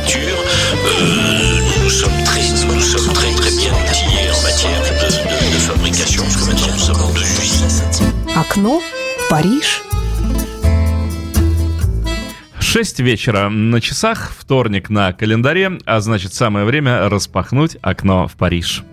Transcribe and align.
manufacture. 0.00 0.38
Euh, 0.84 1.82
nous 1.82 1.90
sommes 1.90 2.24
très, 2.24 2.40
nous 2.66 2.80
sommes 2.80 3.12
très 3.12 3.32
très 3.34 3.50
bien 3.50 3.72
outillés 3.72 4.30
en 4.30 4.42
matière 4.42 4.80
de, 4.82 4.92
de, 5.04 5.54
de 5.54 5.58
fabrication, 5.58 6.22
parce 6.22 6.36
que 6.36 6.46
maintenant 6.50 6.72
nous 6.72 6.78
sommes 6.78 7.12
deux 7.14 7.22
usines. 7.22 8.36
Окно 8.36 8.80
в 8.80 9.28
Париж. 9.28 9.82
6 12.60 13.00
вечера 13.00 13.48
на 13.48 13.80
часах, 13.80 14.32
вторник 14.38 14.90
на 14.90 15.12
календаре, 15.12 15.78
а 15.86 16.00
значит 16.00 16.34
самое 16.34 16.64
время 16.64 17.08
распахнуть 17.08 17.76
окно 17.82 18.28
в 18.28 18.36
Париж. 18.36 18.84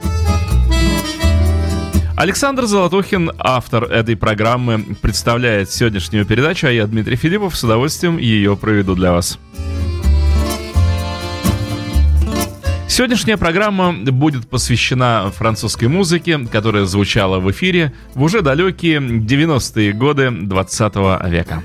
Александр 2.15 2.65
Золотухин, 2.65 3.31
автор 3.37 3.83
этой 3.83 4.15
программы, 4.15 4.83
представляет 4.99 5.69
сегодняшнюю 5.69 6.25
передачу, 6.25 6.65
а 6.65 6.71
я, 6.71 6.87
Дмитрий 6.87 7.15
Филиппов, 7.15 7.55
с 7.55 7.63
удовольствием 7.63 8.17
ее 8.17 8.57
проведу 8.57 8.95
для 8.95 9.11
вас. 9.11 9.37
Сегодняшняя 12.87 13.37
программа 13.37 13.93
будет 13.93 14.47
посвящена 14.49 15.29
французской 15.35 15.89
музыке, 15.89 16.39
которая 16.51 16.85
звучала 16.85 17.39
в 17.39 17.51
эфире 17.51 17.93
в 18.15 18.23
уже 18.23 18.41
далекие 18.41 18.99
90-е 18.99 19.91
годы 19.91 20.31
20 20.31 20.95
века. 21.25 21.63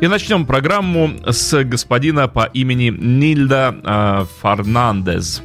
И 0.00 0.06
начнем 0.06 0.44
программу 0.44 1.12
с 1.26 1.62
господина 1.62 2.26
по 2.26 2.44
имени 2.44 2.90
Нильда 2.90 3.76
э, 3.82 4.26
Фернандез. 4.42 5.42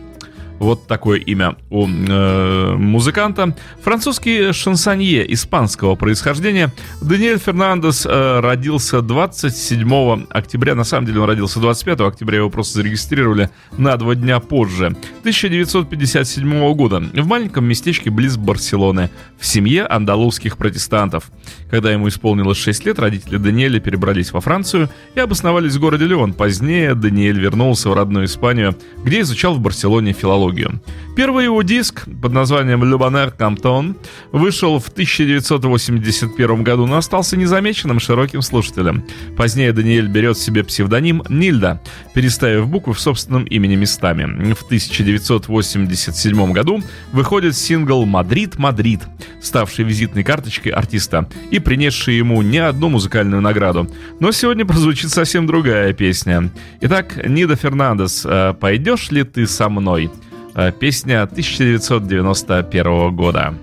Вот 0.60 0.88
такое 0.88 1.20
имя 1.20 1.58
у 1.70 1.86
э, 1.86 2.76
музыканта. 2.76 3.56
Французский 3.84 4.54
шансонье 4.54 5.32
испанского 5.34 5.96
происхождения 5.96 6.72
Даниэль 7.02 7.40
Фернандес 7.40 8.06
э, 8.06 8.40
родился 8.40 9.02
27 9.02 10.28
октября. 10.30 10.76
На 10.76 10.86
самом 10.86 11.08
деле 11.08 11.20
он 11.20 11.28
родился 11.28 11.60
25 11.60 12.00
октября, 12.02 12.38
его 12.38 12.50
просто 12.50 12.76
зарегистрировали 12.76 13.50
на 13.78 13.98
два 13.98 14.16
дня 14.16 14.40
позже. 14.40 14.96
1957 15.20 16.74
года 16.74 17.00
в 17.00 17.28
маленьком 17.28 17.66
местечке 17.66 18.10
близ 18.10 18.38
Барселоны 18.38 19.10
в 19.38 19.46
семье 19.46 19.86
андалузских 19.86 20.58
протестантов. 20.58 21.32
Когда 21.70 21.92
ему 21.92 22.08
исполнилось 22.08 22.58
6 22.58 22.86
лет, 22.86 23.00
родители 23.00 23.38
Даниэля 23.38 23.82
перебрались 23.82 24.32
во 24.32 24.40
Францию 24.40 24.90
и 25.16 25.20
обосновались 25.20 25.76
в 25.76 25.80
городе 25.82 26.06
Леон. 26.06 26.34
Позднее 26.34 26.96
Даниэль 26.96 27.40
вернулся 27.40 27.90
в 27.90 27.94
родную 27.94 28.26
Испанию, 28.26 28.76
где 29.04 29.20
изучал 29.22 29.56
в 29.56 29.60
Барселоне 29.60 30.14
филологию 30.14 30.45
технологию. 30.46 30.82
Первый 31.16 31.46
его 31.46 31.62
диск 31.62 32.08
под 32.22 32.34
названием 32.34 32.84
«Любанер 32.84 33.32
Камптон» 33.32 33.96
вышел 34.34 34.80
в 34.80 34.90
1981 34.90 36.64
году, 36.64 36.86
но 36.86 36.98
остался 36.98 37.38
незамеченным 37.38 38.02
широким 38.02 38.42
слушателем. 38.42 39.06
Позднее 39.38 39.72
Даниэль 39.72 40.08
берет 40.08 40.38
себе 40.38 40.66
псевдоним 40.66 41.24
Нильда, 41.30 41.82
переставив 42.14 42.68
буквы 42.68 42.94
в 42.94 43.00
собственном 43.00 43.46
имени 43.46 43.76
местами. 43.76 44.54
В 44.54 44.64
1987 44.64 46.52
году 46.52 46.84
выходит 47.14 47.56
сингл 47.56 48.06
«Мадрид, 48.06 48.60
Мадрид», 48.60 49.02
ставший 49.42 49.86
визитной 49.86 50.24
карточкой 50.24 50.74
артиста 50.74 51.30
и 51.50 51.60
принесший 51.60 52.18
ему 52.18 52.42
не 52.42 52.58
одну 52.58 52.90
музыкальную 52.90 53.42
награду. 53.42 53.90
Но 54.20 54.34
сегодня 54.34 54.66
прозвучит 54.66 55.12
совсем 55.12 55.48
другая 55.48 55.94
песня. 55.94 56.50
Итак, 56.82 57.26
Нильда 57.26 57.56
Фернандес, 57.56 58.26
э, 58.26 58.54
«Пойдешь 58.60 59.12
ли 59.12 59.24
ты 59.24 59.48
со 59.48 59.70
мной?» 59.70 60.12
Э, 60.55 60.73
песня 60.73 61.27
1991 61.27 63.13
года. 63.13 63.55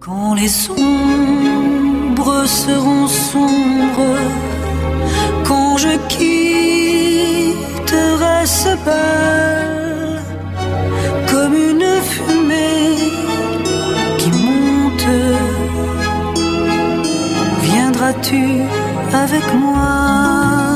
Quand 0.00 0.34
les 0.34 0.48
sombres 0.48 2.46
seront 2.46 3.06
sombres, 3.06 4.18
quand 5.44 5.76
je 5.76 5.98
quitterai 6.08 7.56
ce 8.46 8.74
bal, 8.84 10.22
comme 11.30 11.54
une 11.54 12.00
fumée 12.02 12.96
qui 14.18 14.30
monte, 14.30 15.08
viendras-tu 17.62 18.62
avec 19.12 19.44
moi? 19.54 20.74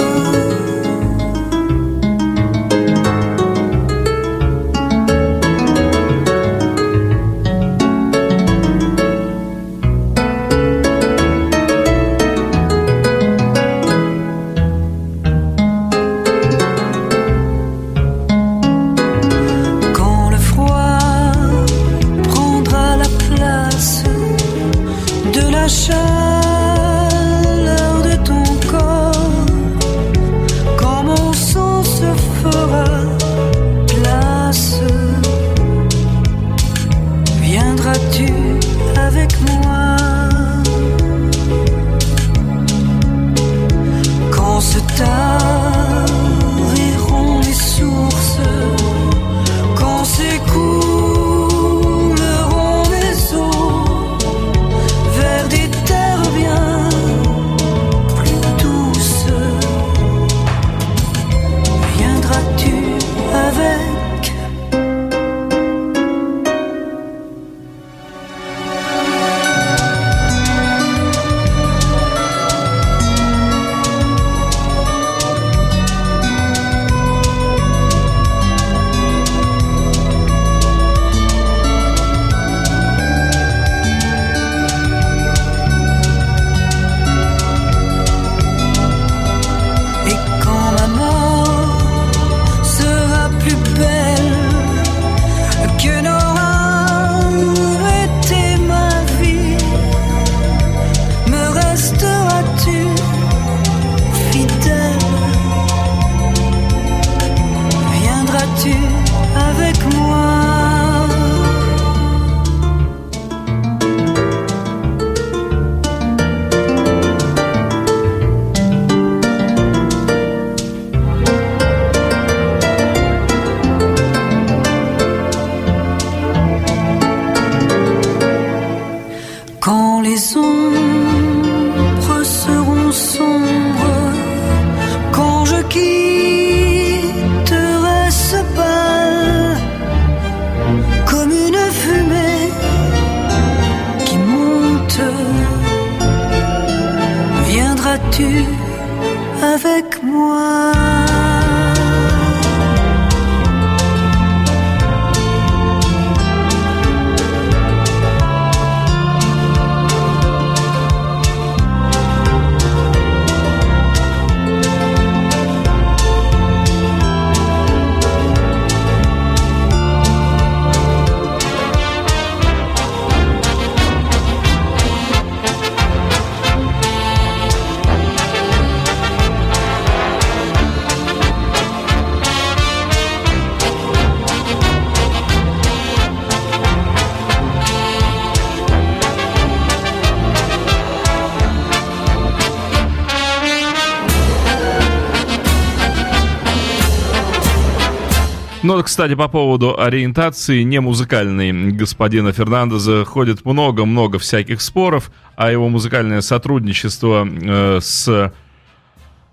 Кстати, 198.85 199.16
по 199.16 199.28
поводу 199.28 199.82
ориентации 199.82 200.61
не 200.61 200.79
музыкальной 200.79 201.72
господина 201.72 202.32
Фернандеза 202.32 203.03
ходит 203.03 203.43
много-много 203.43 204.20
всяких 204.20 204.61
споров, 204.61 205.09
а 205.35 205.52
его 205.52 205.70
музыкальное 205.70 206.22
сотрудничество 206.22 207.28
э, 207.28 207.79
с 207.82 208.32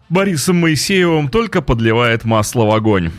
Борисом 0.08 0.56
Моисеевым 0.56 1.28
только 1.28 1.60
подливает 1.60 2.24
масло 2.24 2.64
в 2.64 2.70
огонь. 2.70 3.10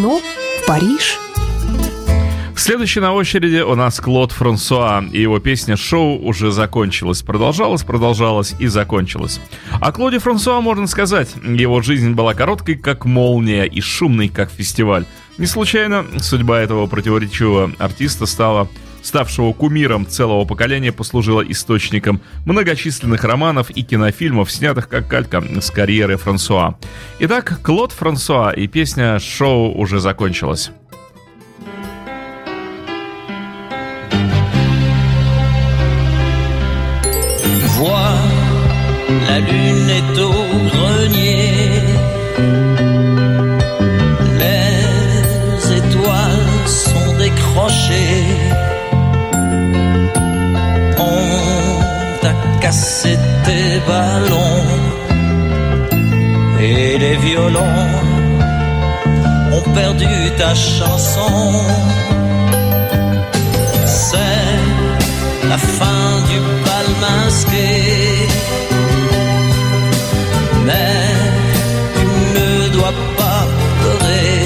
Окно 0.00 0.22
Париж. 0.66 1.18
Следующий 2.56 3.00
на 3.00 3.12
очереди 3.12 3.60
у 3.60 3.74
нас 3.74 4.00
Клод 4.00 4.32
Франсуа, 4.32 5.04
и 5.12 5.20
его 5.20 5.40
песня 5.40 5.76
«Шоу» 5.76 6.18
уже 6.24 6.52
закончилась. 6.52 7.20
Продолжалась, 7.20 7.82
продолжалась 7.82 8.54
и 8.58 8.66
закончилась. 8.66 9.42
О 9.78 9.92
Клоде 9.92 10.18
Франсуа 10.18 10.62
можно 10.62 10.86
сказать, 10.86 11.34
его 11.44 11.82
жизнь 11.82 12.12
была 12.12 12.32
короткой, 12.32 12.76
как 12.76 13.04
молния, 13.04 13.64
и 13.64 13.82
шумной, 13.82 14.28
как 14.28 14.50
фестиваль. 14.50 15.04
Не 15.36 15.44
случайно 15.44 16.06
судьба 16.20 16.60
этого 16.60 16.86
противоречивого 16.86 17.72
артиста 17.78 18.24
стала 18.24 18.68
ставшего 19.02 19.52
кумиром 19.52 20.06
целого 20.06 20.44
поколения, 20.44 20.92
послужила 20.92 21.42
источником 21.42 22.20
многочисленных 22.44 23.24
романов 23.24 23.70
и 23.70 23.82
кинофильмов, 23.82 24.50
снятых 24.50 24.88
как 24.88 25.08
калька 25.08 25.42
с 25.60 25.70
карьеры 25.70 26.16
Франсуа. 26.16 26.78
Итак, 27.18 27.60
Клод 27.62 27.92
Франсуа 27.92 28.52
и 28.52 28.66
песня 28.66 29.18
«Шоу» 29.18 29.72
уже 29.76 30.00
закончилась. 30.00 30.70
La 39.30 39.38
lune 39.38 39.88
est 39.88 40.18
au 40.18 40.32
grenier. 40.72 41.79
Violons 57.22 57.88
ont 59.52 59.66
perdu 59.74 60.06
ta 60.38 60.54
chanson. 60.54 61.52
C'est 63.86 64.56
la 65.48 65.58
fin 65.58 66.10
du 66.30 66.38
bal 66.64 66.88
masqué. 67.04 67.70
Mais 70.66 71.06
tu 71.96 72.06
ne 72.36 72.68
dois 72.76 72.94
pas 73.18 73.42
pleurer. 73.78 74.40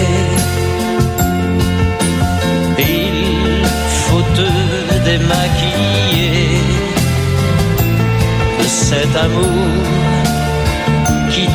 Il 2.79 3.67
faut 4.05 4.25
te 4.39 4.51
démaquiller 5.09 6.61
de 8.61 8.67
cet 8.67 9.13
amour 9.27 10.14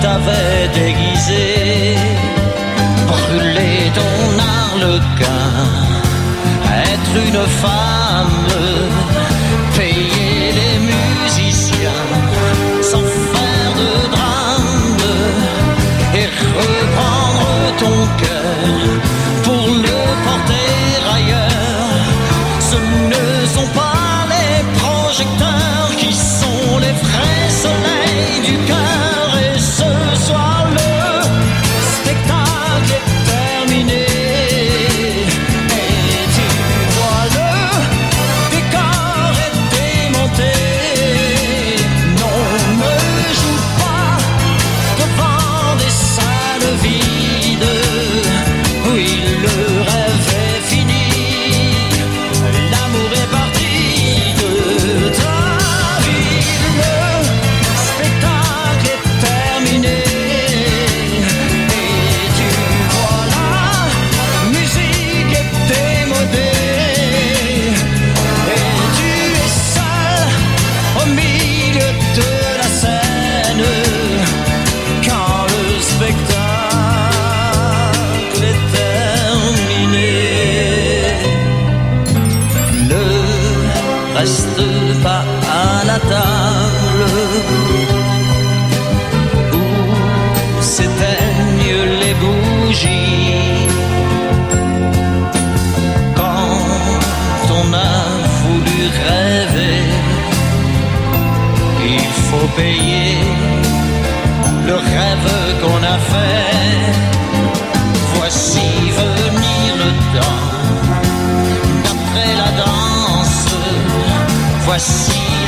t'avait 0.02 0.68
déguisé. 0.74 1.96
Brûler 3.08 3.92
ton 4.00 4.40
arlequin, 4.62 5.50
être 6.92 7.16
une 7.28 7.44
femme 7.62 9.19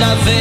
la 0.02 0.16
vez. 0.26 0.41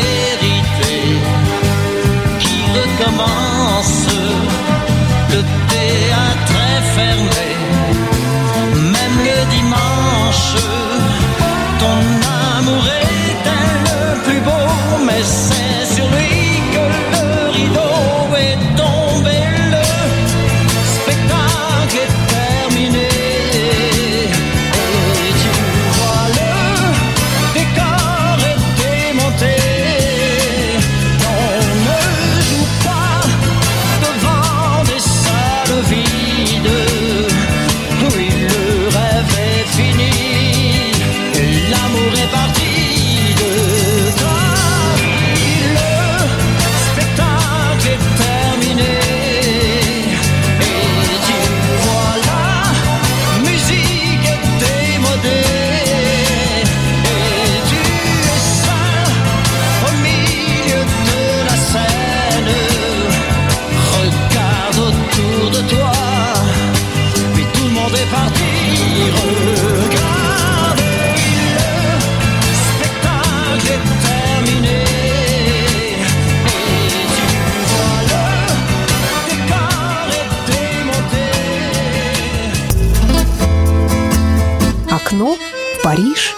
Париж. 85.91 86.37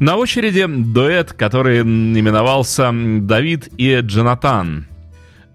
На 0.00 0.16
очереди 0.16 0.64
дуэт, 0.66 1.34
который 1.34 1.82
именовался 1.82 2.90
«Давид 2.90 3.68
и 3.76 4.00
Джонатан». 4.00 4.86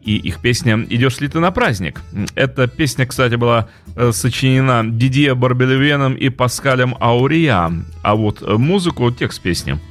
И 0.03 0.15
их 0.15 0.39
песня 0.39 0.85
«Идешь 0.91 1.21
ли 1.21 1.27
ты 1.27 1.39
на 1.39 1.49
праздник?». 1.49 2.01
Эта 2.35 2.67
песня, 2.67 3.07
кстати, 3.07 3.33
была 3.33 3.67
э, 3.95 4.11
сочинена 4.11 4.83
Дидье 4.85 5.33
Барбелевеном 5.33 6.13
и 6.13 6.29
Паскалем 6.29 6.95
Аурия. 6.99 7.71
А 8.03 8.15
вот 8.15 8.47
музыку, 8.47 9.09
текст 9.09 9.41
песни– 9.41 9.79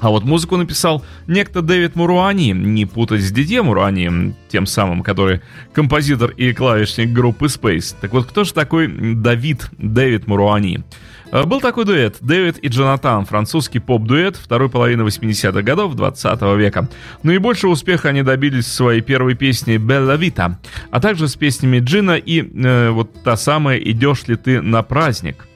а 0.00 0.08
вот 0.08 0.24
музыку 0.24 0.56
написал 0.56 1.04
некто 1.26 1.60
Дэвид 1.60 1.94
Муруани, 1.94 2.52
не 2.52 2.86
путать 2.86 3.20
с 3.20 3.30
Дидье 3.30 3.60
Муруани, 3.62 4.34
тем 4.48 4.64
самым, 4.64 5.02
который 5.02 5.42
композитор 5.74 6.30
и 6.30 6.54
клавишник 6.54 7.12
группы 7.12 7.46
Space. 7.46 7.94
Так 8.00 8.12
вот, 8.14 8.26
кто 8.26 8.44
же 8.44 8.54
такой 8.54 8.88
Давид 8.88 9.68
Дэвид 9.76 10.26
Муруани? 10.26 10.82
Э, 11.32 11.44
был 11.44 11.60
такой 11.60 11.84
дуэт 11.84 12.16
Дэвид 12.20 12.58
и 12.58 12.68
Джонатан, 12.68 13.24
французский 13.24 13.78
поп-дуэт 13.78 14.36
второй 14.36 14.68
половины 14.68 15.02
80-х 15.02 15.62
годов 15.62 15.94
20 15.94 16.42
века. 16.56 16.88
Наибольшего 17.22 17.70
успеха 17.70 18.08
они 18.08 18.22
добились 18.22 18.66
в 18.66 18.72
своей 18.72 19.00
первой 19.00 19.34
песне 19.34 19.78
«Белла 19.78 20.16
Вита», 20.16 20.58
а 20.90 21.00
также 21.00 21.28
с 21.28 21.36
песнями 21.36 21.78
Джина 21.78 22.16
и 22.16 22.42
э, 22.42 22.90
вот 22.90 23.22
та 23.22 23.36
самая 23.36 23.78
«Идешь 23.78 24.26
ли 24.26 24.36
ты 24.36 24.60
на 24.60 24.82
праздник?». 24.82 25.46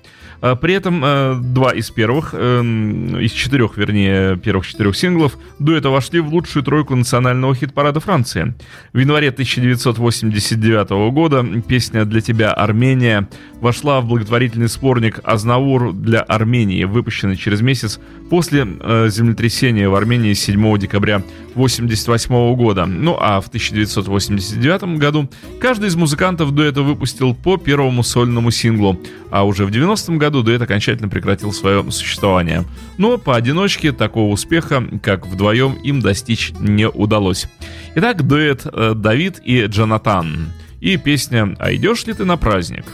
А, 0.45 0.57
при 0.57 0.75
этом 0.75 1.03
э, 1.03 1.37
два 1.43 1.71
из 1.71 1.91
первых, 1.91 2.35
эм, 2.35 3.19
из 3.19 3.33
четырех, 3.33 3.79
вернее, 3.79 4.37
первых 4.37 4.67
четырех 4.67 4.95
синглов 4.95 5.39
дуэта 5.59 5.89
вошли 5.89 6.21
в 6.21 6.29
лучшую 6.29 6.63
тройку 6.63 6.95
национального 6.95 7.55
хит-парада 7.55 8.01
Франции. 8.01 8.55
В 8.93 8.99
январе 8.99 9.31
1989 9.31 10.91
года 11.13 11.47
песня 11.67 12.05
«Для 12.05 12.21
тебя, 12.21 12.53
Армения» 12.53 13.27
вошла 13.63 14.03
в 14.03 14.07
благотворительный 14.07 14.69
сборник 14.69 15.21
«Азнаур 15.25 15.95
для 15.95 16.21
Армении», 16.21 16.85
выпущенный 16.85 17.37
через 17.37 17.63
месяц 17.63 17.99
после 18.29 18.67
э, 18.81 19.09
землетрясения 19.09 19.89
в 19.89 19.95
Армении 19.95 20.35
7 20.35 20.79
декабря 20.79 21.23
1988 21.55 22.57
года. 22.57 22.85
Ну 22.85 23.17
а 23.19 23.41
в 23.41 23.49
1989 23.49 24.99
году 24.99 25.31
каждый 25.61 25.89
из 25.89 25.97
музыкантов 25.97 26.51
дуэта 26.51 26.83
выпустил 26.83 27.35
по 27.35 27.57
первому 27.57 28.03
сольному 28.03 28.51
синглу, 28.51 29.01
а 29.31 29.45
уже 29.45 29.65
в 29.65 29.71
90 29.71 30.13
году 30.13 30.34
дуэт 30.43 30.63
окончательно 30.63 31.09
прекратил 31.09 31.53
свое 31.53 31.91
существование. 31.91 32.65
Но 32.99 33.19
поодиночке 33.19 33.93
такого 33.93 34.33
успеха, 34.33 34.85
как 35.03 35.27
вдвоем, 35.27 35.75
им 35.75 36.01
достичь 36.01 36.53
не 36.59 36.89
удалось. 36.89 37.47
Итак, 37.95 38.27
дуэт 38.27 38.67
э, 38.67 38.95
Давид 38.95 39.41
и 39.45 39.65
Джонатан. 39.67 40.53
И 40.81 40.97
песня 40.97 41.55
«А 41.59 41.73
идешь 41.75 42.07
ли 42.07 42.13
ты 42.13 42.25
на 42.25 42.37
праздник?» 42.37 42.85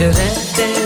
to 0.00 0.08
that 0.12 0.56
day. 0.56 0.79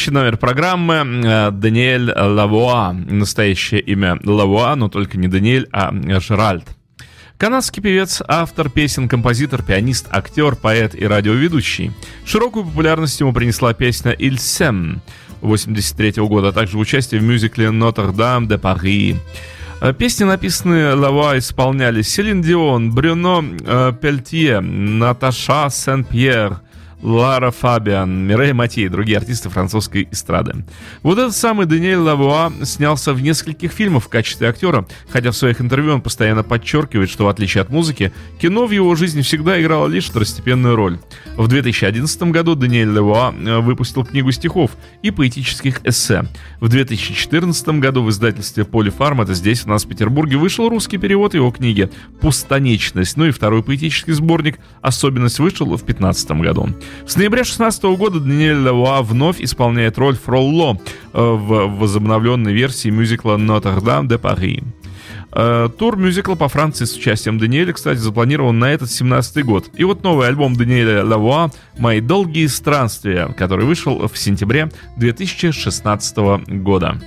Следующий 0.00 0.14
номер 0.14 0.38
программы 0.38 0.94
э, 0.94 1.50
Даниэль 1.50 2.10
Лавуа. 2.10 2.94
Настоящее 2.94 3.82
имя 3.82 4.18
Лавуа, 4.24 4.74
но 4.74 4.88
только 4.88 5.18
не 5.18 5.28
Даниэль, 5.28 5.68
а 5.72 5.92
Жеральд. 6.20 6.64
Канадский 7.36 7.82
певец, 7.82 8.22
автор 8.26 8.70
песен, 8.70 9.10
композитор, 9.10 9.62
пианист, 9.62 10.06
актер, 10.10 10.56
поэт 10.56 10.94
и 10.94 11.04
радиоведущий. 11.04 11.92
Широкую 12.24 12.64
популярность 12.64 13.20
ему 13.20 13.34
принесла 13.34 13.74
песня 13.74 14.12
«Il 14.12 14.36
Sem» 14.36 15.00
83 15.42 16.12
года, 16.22 16.48
а 16.48 16.52
также 16.52 16.78
участие 16.78 17.20
в 17.20 17.24
мюзикле 17.24 17.70
«Нотр-Дам 17.70 18.48
де 18.48 18.56
Пари». 18.56 19.16
Э, 19.82 19.92
песни, 19.92 20.24
написанные 20.24 20.94
Лава, 20.94 21.36
исполняли 21.36 22.00
Селин 22.00 22.40
Дион, 22.40 22.90
Брюно 22.90 23.44
э, 23.66 23.92
Пельтье, 24.00 24.60
Наташа 24.60 25.68
Сен-Пьер, 25.68 26.62
Лара 27.02 27.50
Фабиан, 27.50 28.26
Мирей 28.26 28.52
Матей 28.52 28.86
и 28.86 28.88
другие 28.88 29.18
артисты 29.18 29.48
французской 29.48 30.08
эстрады. 30.10 30.64
Вот 31.02 31.18
этот 31.18 31.34
самый 31.34 31.66
Даниэль 31.66 31.96
Лавуа 31.96 32.52
снялся 32.64 33.12
в 33.12 33.22
нескольких 33.22 33.72
фильмах 33.72 34.04
в 34.04 34.08
качестве 34.08 34.48
актера, 34.48 34.86
хотя 35.08 35.30
в 35.30 35.36
своих 35.36 35.60
интервью 35.60 35.94
он 35.94 36.02
постоянно 36.02 36.42
подчеркивает, 36.42 37.10
что 37.10 37.24
в 37.24 37.28
отличие 37.28 37.62
от 37.62 37.70
музыки, 37.70 38.12
кино 38.40 38.66
в 38.66 38.70
его 38.70 38.94
жизни 38.94 39.22
всегда 39.22 39.60
играло 39.60 39.86
лишь 39.86 40.06
второстепенную 40.06 40.76
роль. 40.76 40.98
В 41.36 41.48
2011 41.48 42.22
году 42.24 42.54
Даниэль 42.54 42.90
Лавуа 42.90 43.34
э, 43.34 43.58
выпустил 43.60 44.04
книгу 44.04 44.30
стихов 44.32 44.72
и 45.02 45.10
поэтических 45.10 45.80
эссе. 45.84 46.24
В 46.60 46.68
2014 46.68 47.68
году 47.80 48.02
в 48.02 48.10
издательстве 48.10 48.64
Полифарм, 48.64 49.22
это 49.22 49.34
здесь, 49.34 49.64
у 49.64 49.68
нас 49.68 49.84
в 49.84 49.88
Петербурге, 49.88 50.36
вышел 50.36 50.68
русский 50.68 50.98
перевод 50.98 51.34
его 51.34 51.50
книги 51.50 51.90
«Пустонечность», 52.20 53.16
ну 53.16 53.26
и 53.26 53.30
второй 53.30 53.62
поэтический 53.62 54.12
сборник 54.12 54.58
«Особенность» 54.82 55.38
вышел 55.38 55.66
в 55.66 55.84
2015 55.84 56.30
году. 56.32 56.68
С 57.06 57.16
ноября 57.16 57.42
2016 57.42 57.82
года 57.84 58.20
Даниэль 58.20 58.58
Лавуа 58.58 59.02
вновь 59.02 59.40
исполняет 59.40 59.98
роль 59.98 60.16
Фролло 60.16 60.78
э, 61.12 61.20
в 61.20 61.78
возобновленной 61.78 62.52
версии 62.52 62.88
мюзикла 62.88 63.36
«Нотр-Дам 63.36 64.08
де 64.08 64.18
Пари». 64.18 64.62
Э, 65.32 65.68
тур 65.76 65.96
мюзикла 65.96 66.34
по 66.34 66.48
Франции 66.48 66.84
с 66.84 66.96
участием 66.96 67.38
Даниэля, 67.38 67.72
кстати, 67.72 67.98
запланирован 67.98 68.58
на 68.58 68.72
этот 68.72 68.90
17 68.90 69.44
год. 69.44 69.70
И 69.74 69.84
вот 69.84 70.02
новый 70.02 70.28
альбом 70.28 70.56
Даниэля 70.56 71.04
Лавуа 71.04 71.50
«Мои 71.78 72.00
долгие 72.00 72.46
странствия», 72.46 73.28
который 73.28 73.64
вышел 73.64 74.08
в 74.08 74.18
сентябре 74.18 74.70
2016 74.96 76.16
года. 76.48 77.00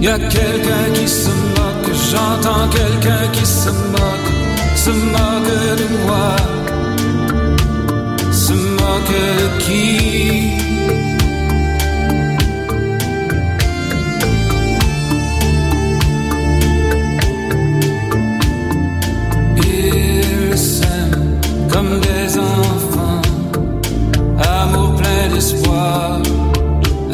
Y 0.00 0.08
a 0.08 0.18
quelqu'un 0.18 0.92
qui 0.94 1.06
se 1.06 1.28
moque, 1.28 1.92
j'entends 2.10 2.68
quelqu'un 2.70 3.28
qui 3.32 3.44
se 3.44 3.68
moque, 3.68 4.30
se 4.74 4.90
moque 4.90 5.52
de 5.76 5.86
moi, 6.06 6.36
se 8.32 8.54
moque 8.54 9.12
de 9.12 9.62
qui? 9.62 10.56
Ils 19.58 20.56
s'aiment 20.56 21.40
comme 21.70 22.00
des 22.00 22.38
enfants, 22.38 23.22
amour 24.38 24.96
plein 24.96 25.28
d'espoir, 25.34 26.22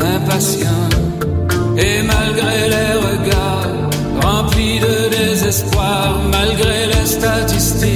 impatient. 0.01 0.96
Malgré 2.37 2.69
les 2.69 2.93
regards 2.93 3.91
remplis 4.21 4.79
de 4.79 5.09
désespoir, 5.09 6.21
malgré 6.31 6.87
les 6.87 7.07
statistiques, 7.07 7.96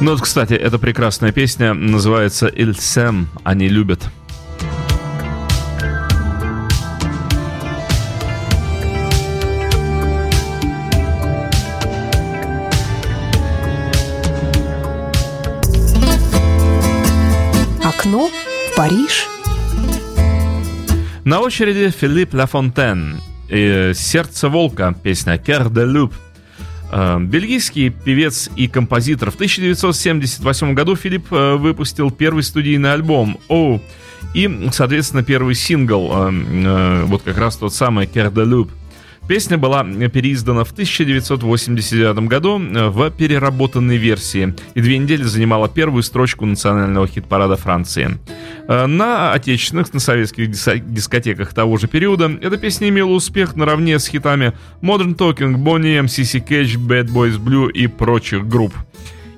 Ну 0.00 0.12
вот, 0.12 0.20
кстати, 0.20 0.54
эта 0.54 0.78
прекрасная 0.78 1.32
песня 1.32 1.74
называется 1.74 2.46
«Ильсем. 2.46 3.28
Они 3.42 3.68
любят». 3.68 4.00
Окно 17.82 18.28
в 18.28 18.76
Париж. 18.76 19.26
На 21.24 21.40
очереди 21.40 21.90
Филипп 21.90 22.34
Лафонтен. 22.34 23.20
И 23.48 23.90
«Сердце 23.96 24.48
волка» 24.48 24.94
песня 25.02 25.38
«Кер 25.38 25.68
де 25.70 25.84
Люб». 25.84 26.14
Э, 26.90 27.18
Бельгийский 27.20 27.90
певец 27.90 28.50
и 28.56 28.68
композитор. 28.68 29.30
В 29.30 29.34
1978 29.34 30.74
году 30.74 30.96
Филипп 30.96 31.32
э, 31.32 31.56
выпустил 31.56 32.10
первый 32.10 32.42
студийный 32.42 32.92
альбом 32.92 33.38
«Оу» 33.48 33.82
и, 34.34 34.68
соответственно, 34.72 35.22
первый 35.22 35.54
сингл, 35.54 36.10
э, 36.12 36.30
э, 36.32 37.04
вот 37.04 37.22
как 37.22 37.38
раз 37.38 37.56
тот 37.56 37.74
самый 37.74 38.06
«Кер 38.06 38.30
де 38.30 38.44
Люб». 38.44 38.70
Песня 39.28 39.58
была 39.58 39.84
переиздана 39.84 40.64
в 40.64 40.72
1989 40.72 42.28
году 42.28 42.58
э, 42.58 42.88
в 42.88 43.10
переработанной 43.10 43.98
версии 43.98 44.54
и 44.74 44.80
две 44.80 44.96
недели 44.96 45.22
занимала 45.22 45.68
первую 45.68 46.02
строчку 46.02 46.46
национального 46.46 47.06
хит-парада 47.06 47.56
Франции. 47.56 48.18
Э, 48.68 48.86
На 48.86 49.32
отечественных, 49.32 49.92
на 49.92 50.00
советских 50.00 50.50
дискотеках 50.50 51.52
того 51.52 51.76
же 51.76 51.88
периода 51.88 52.30
эта 52.40 52.56
песня 52.56 52.88
имела 52.88 53.10
успех 53.10 53.54
наравне 53.54 53.98
с 53.98 54.08
хитами 54.08 54.54
Modern 54.80 55.14
Talking, 55.14 55.56
Bonnie 55.56 55.98
M, 55.98 56.06
CC 56.06 56.42
Catch, 56.42 56.78
Bad 56.78 57.08
Boys 57.12 57.38
Blue 57.38 57.70
и 57.70 57.86
прочих 57.86 58.48
групп. 58.48 58.74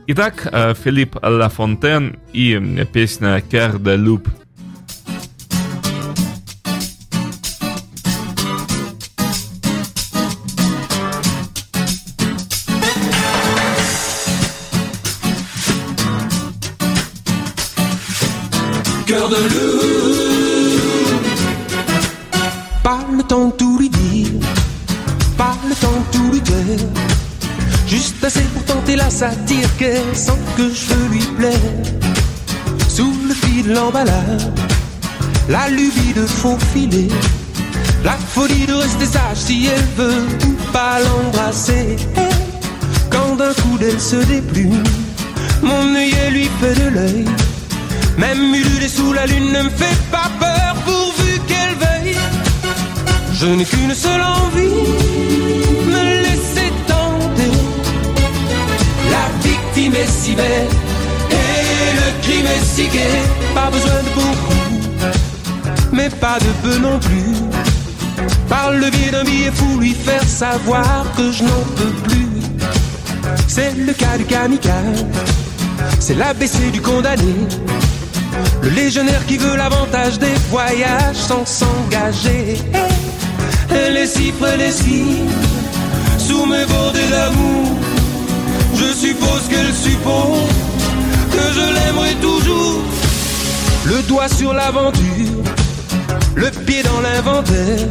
Итак, 0.07 0.47
Филипп 0.85 1.17
Лафонтен 1.21 2.21
и 2.33 2.87
песня 2.93 3.39
«Cœur 3.39 3.79
de 3.79 3.97
Loup». 3.97 4.29
Juste 27.91 28.23
assez 28.23 28.45
pour 28.55 28.65
tenter 28.67 28.95
la 28.95 29.11
satire 29.11 29.69
qu'elle 29.77 30.15
sent 30.15 30.39
que 30.57 30.73
je 30.73 30.95
lui 31.11 31.25
plaire. 31.37 31.75
Sous 32.89 33.13
le 33.27 33.35
fil 33.35 33.67
de 33.67 33.75
l'emballage, 33.75 34.47
la 35.49 35.69
lubie 35.69 36.13
de 36.15 36.25
faufiler, 36.25 37.09
la 38.05 38.13
folie 38.13 38.65
de 38.67 38.75
rester 38.75 39.07
sage 39.07 39.39
si 39.39 39.67
elle 39.67 39.89
veut 39.97 40.23
ou 40.47 40.53
pas 40.73 41.01
l'embrasser. 41.01 41.97
Quand 43.11 43.35
d'un 43.35 43.53
coup 43.55 43.77
d'elle 43.77 44.01
se 44.01 44.17
déplume, 44.17 44.85
mon 45.61 45.93
œillet 45.97 46.31
lui 46.31 46.49
fait 46.61 46.81
de 46.81 46.89
l'œil. 46.91 47.25
Même 48.19 48.55
ululé 48.55 48.87
sous 48.87 49.13
la 49.13 49.27
lune 49.27 49.51
ne 49.51 49.63
me 49.63 49.71
fait 49.71 49.99
pas 50.13 50.31
peur 50.39 50.77
pourvu 50.85 51.41
qu'elle 51.49 51.75
veuille. 51.75 52.17
Je 53.35 53.47
n'ai 53.47 53.65
qu'une 53.65 53.95
seule 53.95 54.23
envie, 54.23 55.30
victime 59.81 59.95
est 59.95 60.07
si 60.07 60.35
belle 60.35 60.69
et 61.31 61.95
le 61.97 62.23
crime 62.23 62.47
est 62.47 62.65
si 62.65 62.87
gai. 62.89 63.01
Pas 63.55 63.71
besoin 63.71 64.03
de 64.03 64.11
beaucoup, 64.15 65.13
mais 65.93 66.11
pas 66.11 66.39
de 66.39 66.51
peu 66.63 66.79
non 66.79 66.99
plus. 66.99 67.35
Par 68.49 68.73
le 68.73 68.91
biais 68.91 69.11
d'un 69.11 69.25
billet 69.25 69.51
fou, 69.53 69.79
lui 69.79 69.95
faire 69.95 70.25
savoir 70.25 71.05
que 71.17 71.33
je 71.33 71.45
n'en 71.45 71.65
peux 71.77 71.93
plus. 72.09 72.29
C'est 73.47 73.75
le 73.77 73.93
cas 73.93 74.19
du 74.19 74.25
kamikaze, 74.25 75.07
c'est 75.99 76.15
l'ABC 76.15 76.71
du 76.73 76.81
condamné. 76.81 77.35
Le 78.63 78.71
légionnaire 78.71 79.25
qui 79.27 79.39
veut 79.39 79.57
l'avantage 79.57 80.19
des 80.19 80.35
voyages 80.51 81.17
sans 81.17 81.45
s'engager. 81.47 82.61
Les 83.93 84.07
cifre, 84.07 84.47
les 84.59 84.73
cible 84.73 85.31
sous 86.19 86.47
mes 86.47 86.65
bordées 86.67 87.09
d'amour. 87.11 87.90
Je 88.81 88.95
suppose 88.95 89.43
qu'elle 89.51 89.75
suppose 89.75 90.49
que 91.31 91.45
je 91.55 91.67
l'aimerai 91.75 92.15
toujours. 92.15 92.83
Le 93.85 94.03
doigt 94.09 94.29
sur 94.29 94.55
l'aventure, 94.55 95.45
le 96.35 96.51
pied 96.51 96.83
dans 96.83 97.01
l'inventaire. 97.03 97.89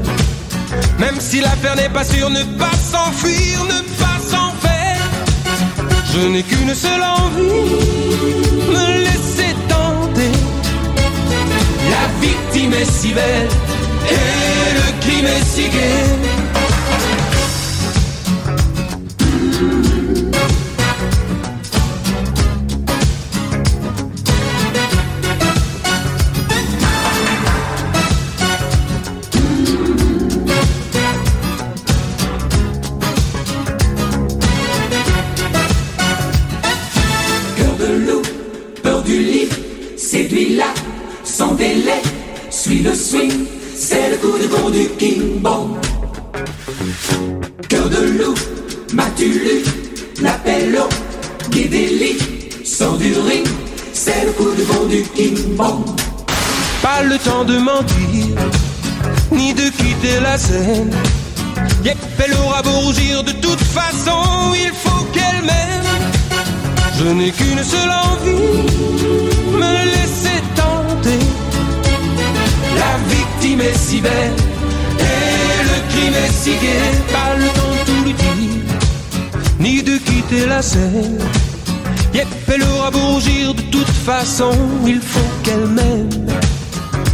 Même 0.98 1.20
si 1.20 1.42
l'affaire 1.42 1.76
n'est 1.76 1.90
pas 1.90 2.04
sûre, 2.04 2.32
ne 2.32 2.44
pas 2.58 2.76
s'enfuir, 2.92 3.66
ne 3.66 3.82
pas 4.02 4.18
s'en 4.32 4.52
faire. 4.66 5.06
Je 6.12 6.28
n'ai 6.28 6.42
qu'une 6.42 6.74
seule 6.74 7.04
envie, 7.04 7.44
me 8.74 9.04
laisser 9.04 9.56
tenter. 9.68 10.32
La 11.94 12.06
victime 12.20 12.74
est 12.74 12.92
si 12.92 13.14
belle 13.14 13.50
et 14.10 14.74
le 14.74 15.02
crime 15.02 15.28
est 15.28 15.46
si 15.46 15.70
gai. 15.70 16.30
Pas 56.82 57.04
le 57.04 57.18
temps 57.20 57.44
de 57.44 57.60
mentir, 57.60 58.26
ni 59.32 59.54
de 59.54 59.70
quitter 59.70 60.20
la 60.20 60.36
scène. 60.36 60.90
Yep, 61.86 61.98
elle 62.26 62.34
aura 62.34 62.64
beau 62.64 62.72
rougir, 62.72 63.24
de 63.24 63.34
toute 63.34 63.62
façon, 63.62 64.20
il 64.56 64.72
faut 64.74 65.06
qu'elle 65.14 65.44
m'aime. 65.46 65.84
Je 66.98 67.06
n'ai 67.06 67.32
qu'une 67.32 67.64
seule 67.64 67.92
envie, 67.92 68.32
me 69.62 69.86
laisser 69.94 70.42
tenter. 70.56 71.20
La 72.76 72.98
victime 73.14 73.62
est 73.62 73.78
si 73.78 74.02
belle 74.02 74.34
et 75.00 75.64
le 75.70 75.78
crime 75.92 76.16
est 76.26 76.34
si 76.34 76.52
gai. 76.52 76.82
Pas 77.14 77.36
le 77.38 77.46
temps 77.46 77.74
de 77.76 77.92
tout 77.92 78.04
lui 78.06 78.14
dire, 78.14 78.64
ni 79.60 79.84
de 79.84 79.98
quitter 79.98 80.48
la 80.48 80.64
scène. 80.64 81.20
Yep, 82.16 82.28
elle 82.48 82.64
rougir, 82.98 83.54
de 83.54 83.62
toute 83.64 83.88
façon, 83.88 84.52
il 84.86 85.00
faut 85.02 85.30
qu'elle 85.44 85.68
m'aime. 85.68 86.10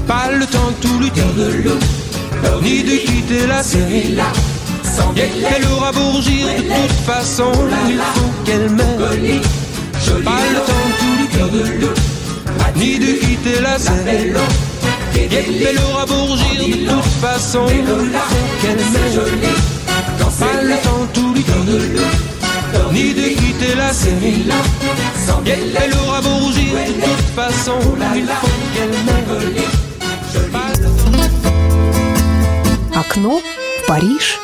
Pas 0.08 0.32
le 0.32 0.46
temps 0.46 0.72
de 0.72 0.88
tout 0.88 1.00
lui 1.00 1.12
dire, 1.12 1.26
ni 2.62 2.84
de 2.84 2.98
quitter 2.98 3.48
la 3.48 3.62
délai, 3.64 4.16
elle 5.56 5.66
aura 5.72 5.92
beau 5.92 6.12
rougir, 6.12 6.48
de 6.58 6.62
toute 6.62 7.00
façon, 7.06 7.52
il 7.90 7.98
faut 7.98 8.32
qu'elle 8.46 8.70
m'aime. 8.70 8.98
Pas 10.24 10.46
le 10.54 10.60
temps 10.70 10.88
de 10.90 10.96
tout 11.00 11.16
de 11.58 11.90
ni 12.78 13.00
de 13.00 13.12
quitter 13.14 13.62
la 13.62 13.78
Yep, 15.16 15.32
elle 15.32 15.80
aura 15.80 16.06
beau 16.06 16.26
rougir, 16.26 16.60
de 16.60 16.92
toute 16.92 17.04
façon, 17.22 17.66
il 17.70 17.86
faut 17.86 18.06
qu'elle 18.62 18.78
m'aime. 18.78 19.16
Pas 20.40 20.62
le 20.62 20.76
temps 20.84 21.06
de 21.06 21.12
tout 21.14 22.35
ni 22.92 23.14
de 23.14 23.36
quitter 23.36 23.76
la 23.76 23.92
délai, 25.44 25.80
elle 25.86 25.94
aura 25.98 26.22
beau 26.22 26.36
rougir, 26.46 26.74
de 26.74 27.02
toute 27.02 27.34
façon, 27.36 27.78
il 28.16 28.26
faut 28.26 28.48
qu'elle 28.74 28.90
m'aime. 28.90 29.16
Окно 32.96 33.40
в 33.40 33.88
Париж. 33.88 34.40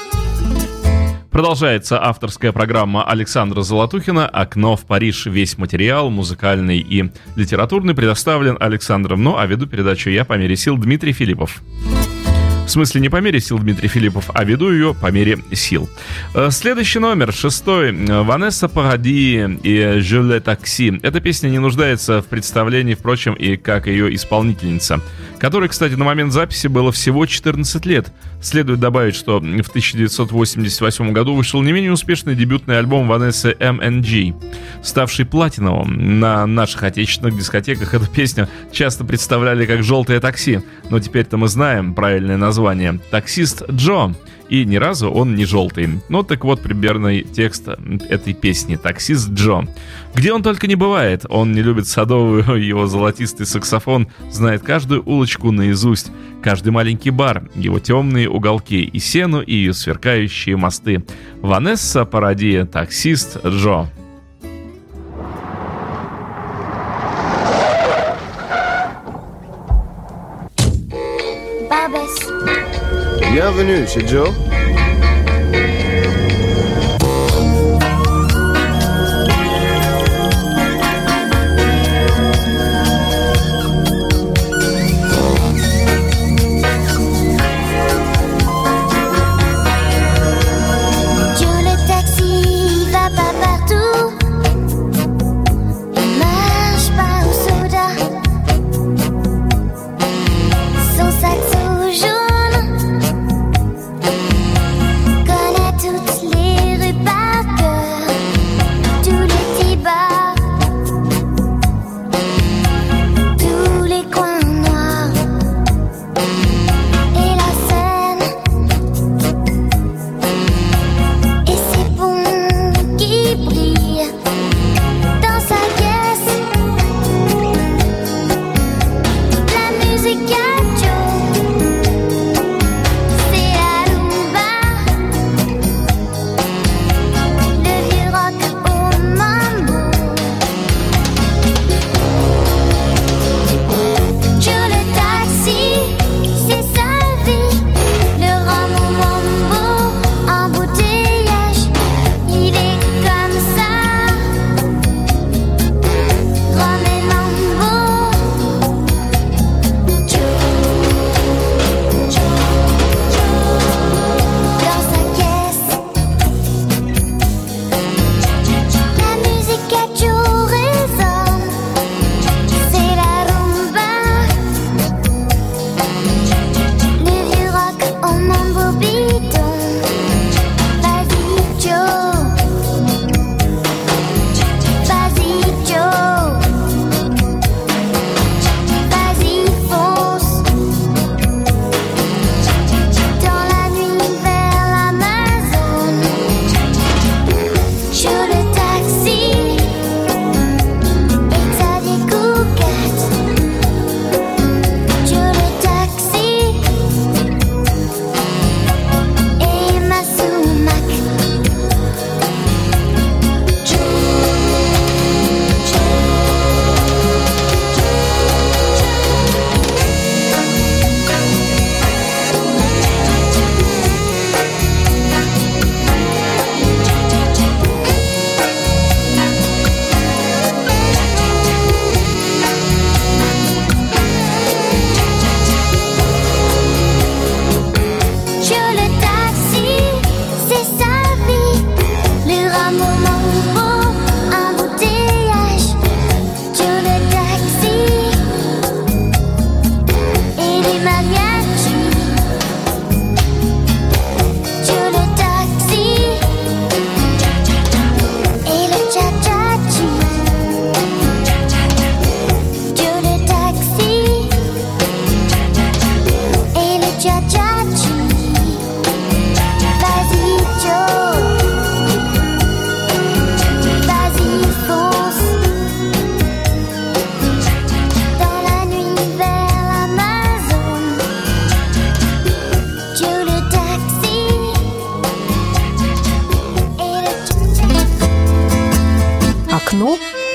Продолжается 1.31 1.97
авторская 2.03 2.51
программа 2.51 3.03
Александра 3.03 3.61
Золотухина 3.61 4.27
«Окно 4.27 4.75
в 4.75 4.85
Париж». 4.85 5.25
Весь 5.25 5.57
материал, 5.57 6.09
музыкальный 6.09 6.79
и 6.79 7.09
литературный, 7.37 7.95
предоставлен 7.95 8.57
Александром, 8.59 9.23
ну 9.23 9.37
а 9.37 9.45
веду 9.45 9.65
передачу 9.65 10.09
я 10.09 10.25
по 10.25 10.33
мере 10.33 10.57
сил 10.57 10.77
Дмитрий 10.77 11.13
Филиппов. 11.13 11.61
В 12.65 12.69
смысле 12.69 13.01
не 13.01 13.09
по 13.09 13.17
мере 13.17 13.39
сил 13.41 13.59
Дмитрий 13.59 13.89
Филиппов, 13.89 14.29
а 14.33 14.45
веду 14.45 14.71
ее 14.71 14.93
по 14.93 15.11
мере 15.11 15.39
сил. 15.51 15.89
Э, 16.33 16.49
Следующий 16.51 16.99
номер, 16.99 17.33
шестой. 17.33 17.91
Ванесса 17.91 18.69
Паради 18.69 19.59
и 19.63 19.99
«Je 19.99 20.39
такси». 20.39 20.99
Эта 21.03 21.19
песня 21.19 21.49
не 21.49 21.59
нуждается 21.59 22.21
в 22.21 22.27
представлении, 22.27 22.93
впрочем, 22.93 23.33
и 23.33 23.57
как 23.57 23.87
ее 23.87 24.15
исполнительница, 24.15 25.01
которой, 25.41 25.69
кстати, 25.69 25.93
на 25.93 26.05
момент 26.05 26.31
записи 26.31 26.67
было 26.67 26.91
всего 26.91 27.25
14 27.25 27.83
лет. 27.87 28.13
Следует 28.43 28.79
добавить, 28.79 29.15
что 29.15 29.39
в 29.39 29.69
1988 29.69 31.11
году 31.13 31.33
вышел 31.33 31.63
не 31.63 31.71
менее 31.71 31.91
успешный 31.91 32.35
дебютный 32.35 32.77
альбом 32.77 33.07
Ванессы 33.07 33.55
MNG, 33.59 34.35
ставший 34.83 35.25
платиновым. 35.25 36.19
На 36.19 36.45
наших 36.45 36.83
отечественных 36.83 37.35
дискотеках 37.39 37.95
эту 37.95 38.05
песню 38.05 38.47
часто 38.71 39.03
представляли 39.03 39.65
как 39.65 39.81
«желтое 39.81 40.19
такси», 40.19 40.61
но 40.91 40.99
теперь-то 40.99 41.37
мы 41.37 41.47
знаем 41.47 41.95
правильное 41.95 42.37
название 42.37 42.99
«Таксист 43.09 43.63
Джо» 43.67 44.13
и 44.51 44.65
ни 44.65 44.75
разу 44.75 45.09
он 45.09 45.33
не 45.35 45.45
желтый. 45.45 46.01
Ну 46.09 46.23
так 46.23 46.43
вот 46.43 46.61
примерный 46.61 47.23
текст 47.23 47.69
этой 47.69 48.33
песни 48.33 48.75
«Таксист 48.75 49.29
Джо». 49.29 49.65
Где 50.13 50.33
он 50.33 50.43
только 50.43 50.67
не 50.67 50.75
бывает, 50.75 51.25
он 51.29 51.53
не 51.53 51.61
любит 51.61 51.87
садовую, 51.87 52.43
его 52.61 52.85
золотистый 52.85 53.45
саксофон 53.45 54.09
знает 54.29 54.61
каждую 54.61 55.03
улочку 55.05 55.51
наизусть, 55.51 56.11
каждый 56.43 56.71
маленький 56.71 57.11
бар, 57.11 57.49
его 57.55 57.79
темные 57.79 58.29
уголки 58.29 58.83
и 58.83 58.99
сену, 58.99 59.41
и 59.41 59.53
ее 59.53 59.73
сверкающие 59.73 60.57
мосты. 60.57 61.01
Ванесса 61.41 62.03
Паради, 62.03 62.65
«Таксист 62.69 63.45
Джо». 63.45 63.87
Bienvenue 73.31 73.87
chez 73.87 74.05
Joe. 74.05 74.27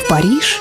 Париж. 0.08 0.60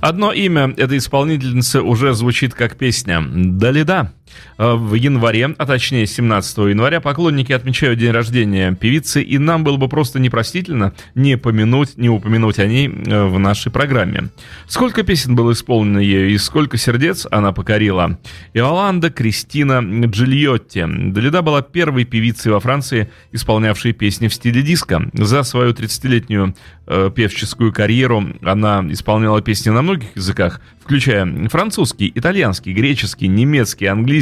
Одно 0.00 0.32
имя 0.32 0.72
этой 0.76 0.98
исполнительницы 0.98 1.80
уже 1.80 2.14
звучит 2.14 2.54
как 2.54 2.76
песня 2.76 3.22
«Далида». 3.24 4.12
Э, 4.58 4.74
В 4.74 4.94
январе, 4.94 5.54
а 5.58 5.66
точнее 5.66 6.06
17 6.06 6.58
января, 6.58 7.00
поклонники 7.00 7.52
отмечают 7.52 7.98
день 7.98 8.12
рождения 8.12 8.74
певицы, 8.74 9.22
и 9.22 9.38
нам 9.38 9.64
было 9.64 9.76
бы 9.76 9.88
просто 9.88 10.18
непростительно 10.18 10.92
не 11.14 11.36
помянуть, 11.36 11.96
не 11.96 12.08
упомянуть 12.08 12.58
о 12.58 12.66
ней 12.66 12.88
э, 12.88 13.24
в 13.26 13.38
нашей 13.38 13.72
программе. 13.72 14.28
Сколько 14.66 15.02
песен 15.02 15.34
было 15.34 15.52
исполнено 15.52 15.98
ею 15.98 16.30
и 16.30 16.38
сколько 16.38 16.76
сердец 16.76 17.26
она 17.30 17.52
покорила. 17.52 18.18
Иоланда 18.54 19.10
Кристина 19.10 19.80
Джильотти. 20.06 20.86
Далида 20.86 21.42
была 21.42 21.62
первой 21.62 22.04
певицей 22.04 22.52
во 22.52 22.60
Франции, 22.60 23.10
исполнявшей 23.32 23.92
песни 23.92 24.28
в 24.28 24.34
стиле 24.34 24.62
диско. 24.62 25.10
За 25.12 25.42
свою 25.42 25.72
30-летнюю 25.72 26.54
э, 26.86 27.10
певческую 27.14 27.72
карьеру 27.72 28.24
она 28.42 28.84
исполняла 28.90 29.42
песни 29.42 29.70
на 29.70 29.82
многих 29.82 30.16
языках, 30.16 30.60
включая 30.80 31.48
французский, 31.48 32.10
итальянский, 32.14 32.72
греческий, 32.72 33.28
немецкий, 33.28 33.86
английский, 33.86 34.21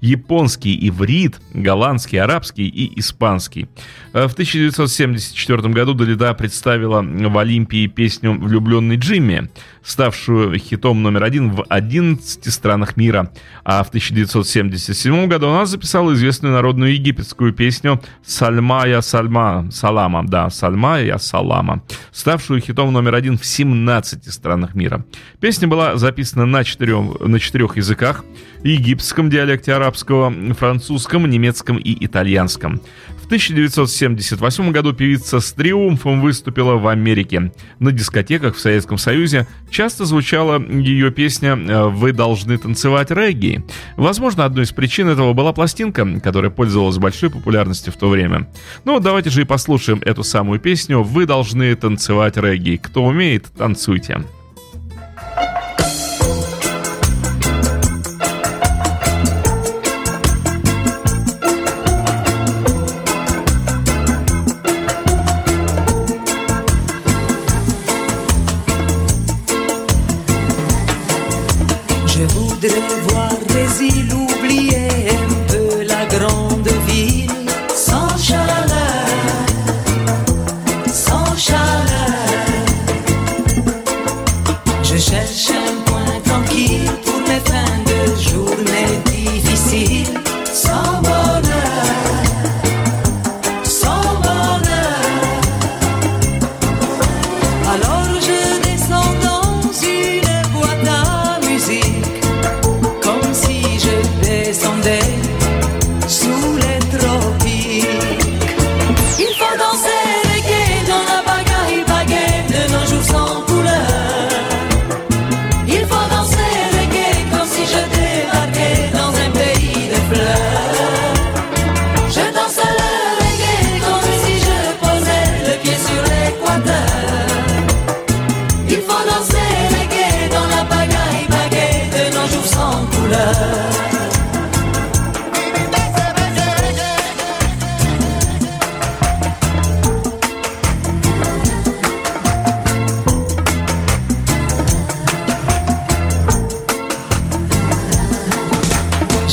японский, 0.00 0.88
иврит, 0.88 1.40
голландский, 1.54 2.20
арабский 2.20 2.68
и 2.68 2.98
испанский. 2.98 3.68
Э, 4.12 4.26
В 4.26 4.32
1974 4.32 5.68
году 5.72 5.94
Далида 5.94 6.34
представила 6.34 7.02
в 7.02 7.38
Олимпии 7.38 7.86
песню 7.86 8.32
«Влюбленный 8.32 8.96
Джимми», 8.96 9.48
ставшую 9.86 10.58
хитом 10.58 11.02
номер 11.02 11.22
один 11.22 11.50
в 11.50 11.64
11 11.68 12.52
странах 12.52 12.96
мира. 12.96 13.32
А 13.64 13.84
в 13.84 13.88
1977 13.88 15.28
году 15.28 15.48
она 15.48 15.64
записала 15.64 16.12
известную 16.12 16.52
народную 16.54 16.94
египетскую 16.94 17.52
песню 17.52 18.02
«Сальмая 18.24 19.00
Сальма», 19.00 19.68
«Салама», 19.70 20.26
да, 20.26 20.50
«Сальмая 20.50 21.18
Салама», 21.18 21.82
ставшую 22.10 22.60
хитом 22.60 22.92
номер 22.92 23.14
один 23.14 23.38
в 23.38 23.46
17 23.46 24.32
странах 24.32 24.74
мира. 24.74 25.04
Песня 25.40 25.68
была 25.68 25.96
записана 25.96 26.46
на 26.46 26.64
четырех, 26.64 27.20
на 27.20 27.38
четырех 27.38 27.76
языках– 27.76 28.24
египетском 28.66 29.30
диалекте 29.30 29.72
арабского, 29.72 30.32
французском, 30.54 31.28
немецком 31.28 31.76
и 31.76 32.04
итальянском. 32.04 32.80
В 33.26 33.28
1978 33.28 34.70
году 34.70 34.92
певица 34.92 35.40
с 35.40 35.52
триумфом 35.52 36.20
выступила 36.20 36.74
в 36.74 36.86
Америке. 36.86 37.50
На 37.80 37.90
дискотеках 37.90 38.54
в 38.54 38.60
Советском 38.60 38.98
Союзе 38.98 39.48
часто 39.68 40.04
звучала 40.04 40.62
ее 40.64 41.10
песня 41.10 41.56
э, 41.56 41.88
«Вы 41.88 42.12
должны 42.12 42.56
танцевать 42.56 43.10
регги». 43.10 43.64
Возможно, 43.96 44.44
одной 44.44 44.62
из 44.62 44.70
причин 44.70 45.08
этого 45.08 45.32
была 45.32 45.52
пластинка, 45.52 46.06
которая 46.20 46.52
пользовалась 46.52 46.98
большой 46.98 47.30
популярностью 47.30 47.92
в 47.92 47.96
то 47.96 48.08
время. 48.08 48.48
Ну, 48.84 49.00
давайте 49.00 49.30
же 49.30 49.42
и 49.42 49.44
послушаем 49.44 50.00
эту 50.04 50.22
самую 50.22 50.60
песню 50.60 51.02
«Вы 51.02 51.26
должны 51.26 51.74
танцевать 51.74 52.36
регги». 52.36 52.76
Кто 52.76 53.04
умеет, 53.04 53.46
танцуйте. 53.58 54.22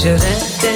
je 0.03 0.09
vais 0.09 0.72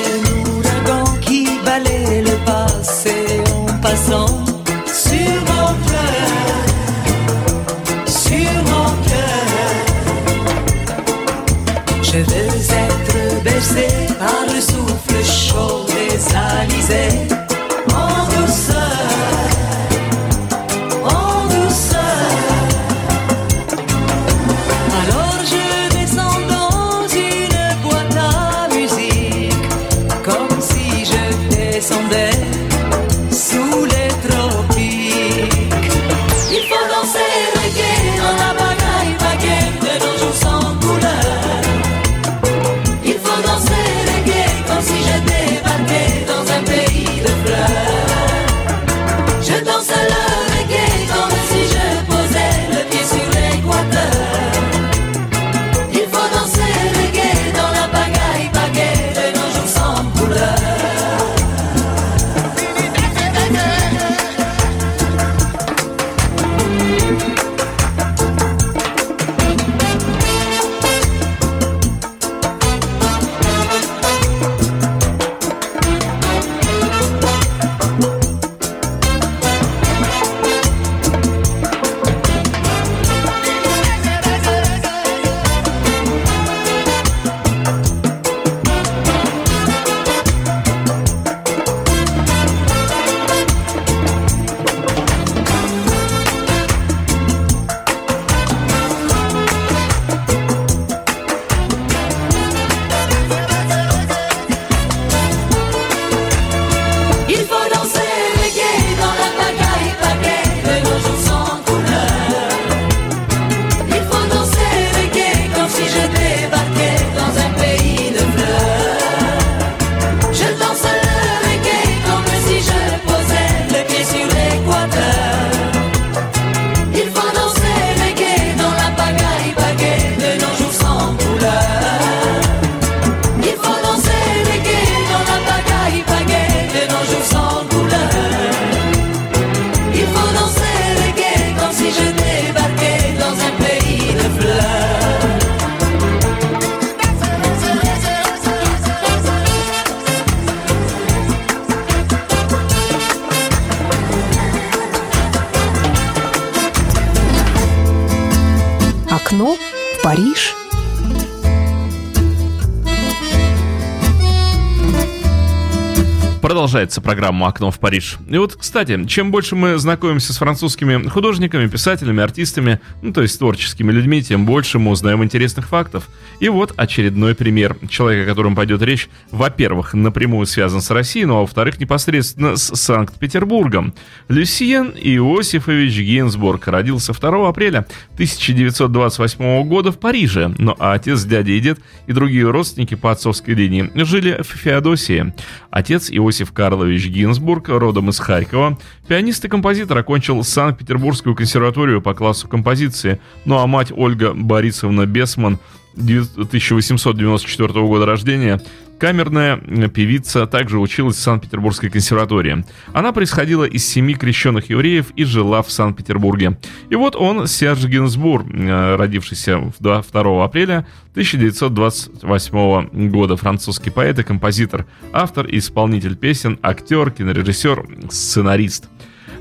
Программа 167.07 167.47
«Окно 167.47 167.71
в 167.71 167.79
Париж». 167.79 168.17
И 168.27 168.37
вот, 168.37 168.57
кстати, 168.57 169.05
чем 169.05 169.31
больше 169.31 169.55
мы 169.55 169.77
знакомимся 169.77 170.33
с 170.33 170.39
французскими 170.39 171.07
художниками, 171.07 171.65
писателями, 171.67 172.21
артистами, 172.21 172.81
ну, 173.01 173.13
то 173.13 173.21
есть 173.21 173.39
творческими 173.39 173.93
людьми, 173.93 174.21
тем 174.21 174.45
больше 174.45 174.77
мы 174.77 174.91
узнаем 174.91 175.23
интересных 175.23 175.69
фактов. 175.69 176.09
И 176.39 176.49
вот 176.49 176.73
очередной 176.77 177.33
пример. 177.33 177.77
Человек, 177.89 178.25
о 178.25 178.29
котором 178.29 178.55
пойдет 178.55 178.81
речь, 178.81 179.09
во-первых, 179.31 179.93
напрямую 179.93 180.45
связан 180.45 180.81
с 180.81 180.91
Россией, 180.91 181.25
ну 181.25 181.37
а 181.37 181.41
во-вторых, 181.41 181.79
непосредственно 181.79 182.55
с 182.55 182.75
Санкт-Петербургом. 182.75 183.93
Люсьен 184.27 184.93
Иосифович 184.95 185.99
Гинзбург 185.99 186.67
родился 186.67 187.13
2 187.13 187.49
апреля 187.49 187.87
1928 188.13 189.67
года 189.67 189.91
в 189.91 189.99
Париже, 189.99 190.53
ну 190.57 190.75
а 190.77 190.93
отец, 190.93 191.23
дядя 191.23 191.51
и 191.51 191.59
дед 191.59 191.79
и 192.05 192.13
другие 192.13 192.49
родственники 192.49 192.95
по 192.95 193.11
отцовской 193.11 193.55
линии 193.55 193.89
жили 193.95 194.41
в 194.41 194.47
Феодосии. 194.47 195.33
Отец 195.71 196.09
Иосиф 196.11 196.51
Карлович 196.51 197.07
Гинзбург, 197.07 197.69
родом 197.69 198.09
из 198.09 198.19
Харькова, 198.19 198.77
пианист 199.07 199.43
и 199.45 199.47
композитор, 199.47 199.97
окончил 199.97 200.43
Санкт-Петербургскую 200.43 201.35
консерваторию 201.35 202.01
по 202.01 202.13
классу 202.13 202.47
композиции, 202.47 203.19
ну 203.45 203.57
а 203.57 203.65
мать 203.65 203.91
Ольга 203.95 204.33
Борисовна 204.33 205.05
Бесман 205.05 205.59
1894 205.97 207.73
года 207.85 208.05
рождения, 208.05 208.61
камерная 208.99 209.57
певица 209.89 210.45
также 210.47 210.79
училась 210.79 211.17
в 211.17 211.21
Санкт-Петербургской 211.21 211.89
консерватории. 211.89 212.63
Она 212.93 213.11
происходила 213.11 213.63
из 213.63 213.85
семи 213.87 214.13
крещенных 214.13 214.69
евреев 214.69 215.07
и 215.15 215.23
жила 215.23 215.61
в 215.61 215.71
Санкт-Петербурге. 215.71 216.57
И 216.89 216.95
вот 216.95 217.15
он, 217.15 217.47
Серж 217.47 217.85
Гинзбур, 217.85 218.45
э, 218.47 218.95
родившийся 218.95 219.71
2 219.79 220.03
апреля 220.43 220.85
1928 221.13 223.09
года, 223.09 223.35
французский 223.35 223.89
поэт 223.89 224.19
и 224.19 224.23
композитор, 224.23 224.85
автор 225.11 225.47
и 225.47 225.57
исполнитель 225.57 226.15
песен, 226.15 226.59
актер, 226.61 227.11
кинорежиссер, 227.11 228.09
сценарист– 228.09 228.89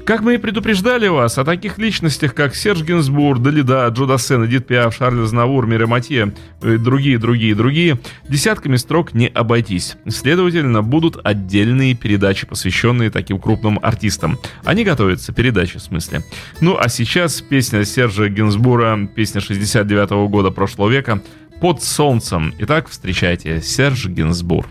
как 0.07 0.20
мы 0.20 0.34
и 0.34 0.38
предупреждали 0.38 1.09
вас, 1.09 1.36
о 1.36 1.44
таких 1.44 1.78
личностях, 1.78 2.32
как 2.32 2.54
Серж 2.54 2.82
Гинсбур, 2.82 3.40
Далида, 3.40 3.88
Джо 3.88 4.07
Дассен, 4.07 4.46
Эдит 4.46 4.64
Пиаф, 4.66 4.94
Шарль 4.94 5.26
Знавур, 5.26 5.66
Мире 5.66 5.86
Матье 5.86 6.32
и 6.62 6.76
другие, 6.76 7.18
другие, 7.18 7.57
другие, 7.57 7.98
десятками 8.28 8.76
строк 8.76 9.14
не 9.14 9.26
обойтись. 9.26 9.96
Следовательно, 10.09 10.82
будут 10.82 11.18
отдельные 11.24 11.94
передачи, 11.94 12.46
посвященные 12.46 13.11
таким 13.11 13.40
крупным 13.40 13.80
артистам. 13.82 14.38
Они 14.64 14.84
готовятся, 14.84 15.32
передачи 15.32 15.78
в 15.78 15.82
смысле. 15.82 16.22
Ну 16.61 16.78
а 16.78 16.88
сейчас 16.88 17.40
песня 17.40 17.84
Сержа 17.84 18.28
Гинсбура, 18.28 19.09
песня 19.12 19.40
69 19.40 20.11
-го 20.11 20.28
года 20.28 20.52
прошлого 20.52 20.88
века 20.88 21.20
«Под 21.61 21.82
солнцем». 21.82 22.54
Итак, 22.61 22.88
встречайте, 22.88 23.61
Серж 23.61 24.07
Гинсбур. 24.07 24.66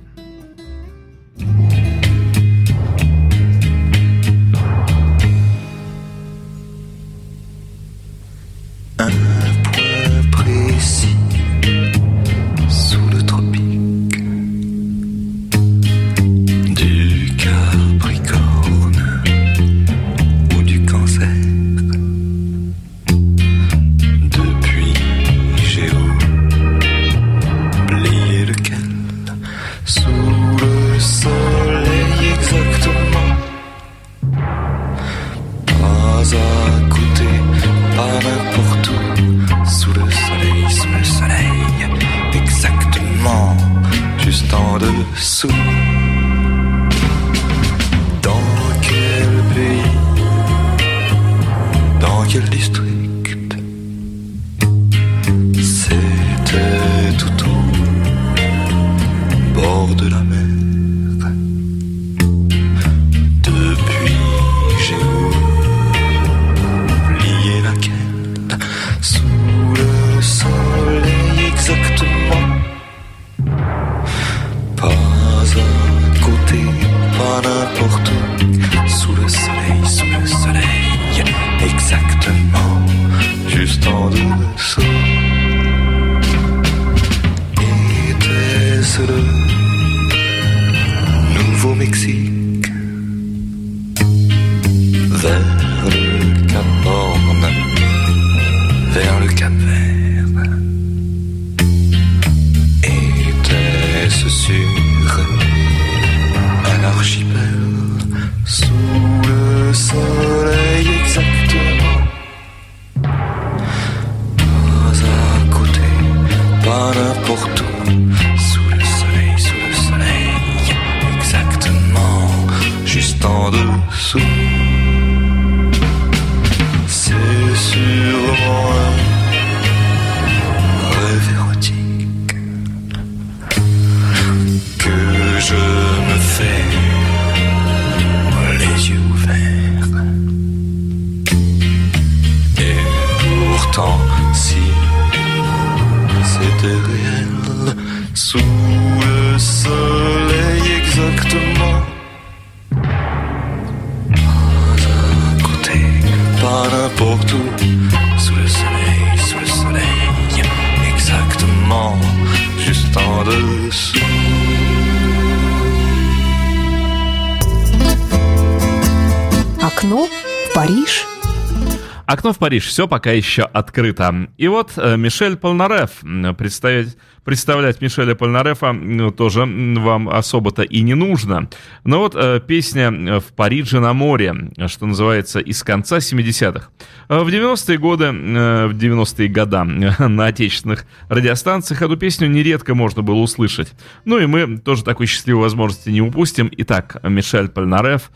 Окно 172.15 172.31
в 172.31 172.37
Париж, 172.37 172.67
все 172.67 172.87
пока 172.87 173.11
еще 173.11 173.41
открыто. 173.43 174.29
И 174.37 174.47
вот 174.47 174.71
э, 174.77 174.95
Мишель 174.95 175.35
Полнареф. 175.35 175.99
Представить, 176.37 176.95
представлять 177.25 177.81
Мишеля 177.81 178.15
Полнарефа 178.15 178.71
ну, 178.71 179.11
тоже 179.11 179.41
вам 179.41 180.07
особо-то 180.07 180.61
и 180.61 180.79
не 180.79 180.93
нужно. 180.93 181.49
Но 181.83 181.99
вот 181.99 182.15
э, 182.15 182.39
песня 182.39 182.89
э, 182.89 183.19
«В 183.19 183.33
Париже 183.33 183.81
на 183.81 183.91
море», 183.91 184.33
что 184.67 184.85
называется, 184.85 185.41
из 185.41 185.61
конца 185.61 185.97
70-х. 185.97 186.69
Э, 187.09 187.19
В 187.19 187.27
90-е 187.27 187.77
годы, 187.79 188.05
э, 188.05 188.67
в 188.67 188.77
90-е 188.77 189.27
года 189.27 189.67
э, 189.67 190.07
на 190.07 190.27
отечественных 190.27 190.85
радиостанциях 191.09 191.81
эту 191.81 191.97
песню 191.97 192.29
нередко 192.29 192.75
можно 192.75 193.01
было 193.01 193.19
услышать. 193.19 193.73
Ну 194.05 194.19
и 194.19 194.25
мы 194.25 194.57
тоже 194.57 194.85
такой 194.85 195.07
счастливой 195.07 195.41
возможности 195.41 195.89
не 195.89 195.99
упустим. 195.99 196.49
Итак, 196.59 196.95
Мишель 197.03 197.49
Полнареф 197.49 198.09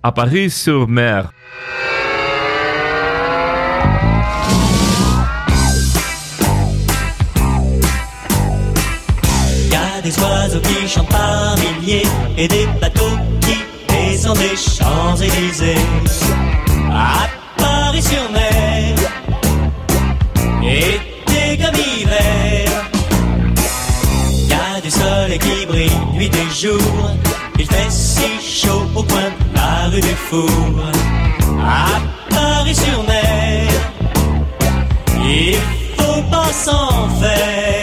«А 0.00 0.10
Париж-сюр-Мер». 0.10 1.32
Des 10.02 10.18
oiseaux 10.18 10.60
qui 10.60 10.88
chantent 10.88 11.08
par 11.08 11.54
milliers 11.58 12.06
et 12.36 12.48
des 12.48 12.66
bateaux 12.80 13.16
qui 13.40 13.58
descendent 13.88 14.38
des 14.38 14.56
Champs-Élysées. 14.56 15.76
À 16.90 17.28
Paris-sur-Mer, 17.56 18.96
été 20.62 21.62
comme 21.62 21.74
hiver, 21.74 22.68
y 24.48 24.52
a 24.52 24.80
du 24.80 24.90
soleil 24.90 25.38
qui 25.38 25.66
brille 25.66 25.90
nuit 26.14 26.30
et 26.34 26.50
jour. 26.60 27.10
Il 27.58 27.66
fait 27.66 27.90
si 27.90 28.66
chaud 28.66 28.82
au 28.96 29.02
coin 29.02 29.30
de 29.30 29.54
la 29.54 29.88
rue 29.88 30.00
du 30.00 30.14
Four. 30.28 30.48
À 31.64 32.00
Paris-sur-Mer, 32.34 33.68
il 35.24 35.56
faut 35.96 36.22
pas 36.30 36.52
s'en 36.52 37.08
faire. 37.20 37.81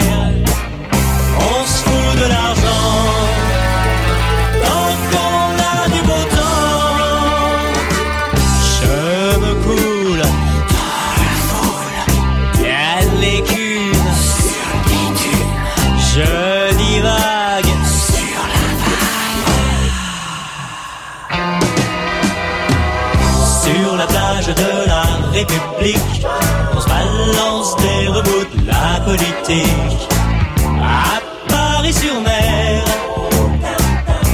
À 29.51 31.19
Paris-sur-Mer, 31.47 32.83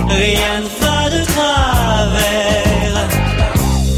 rien 0.09 0.59
ne 0.59 0.67
va 0.81 1.09
de 1.09 1.23
travers. 1.23 2.97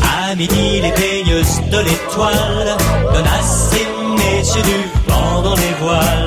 À 0.03 0.35
midi, 0.35 0.79
les 0.79 0.91
baigneuses 0.91 1.59
de 1.71 1.79
l'étoile 1.79 2.77
donnent 3.11 3.25
à 3.25 3.41
ces 3.41 3.87
messieurs 4.15 4.61
du 4.61 5.11
vent 5.11 5.41
dans 5.41 5.55
les 5.55 5.73
voiles. 5.81 6.26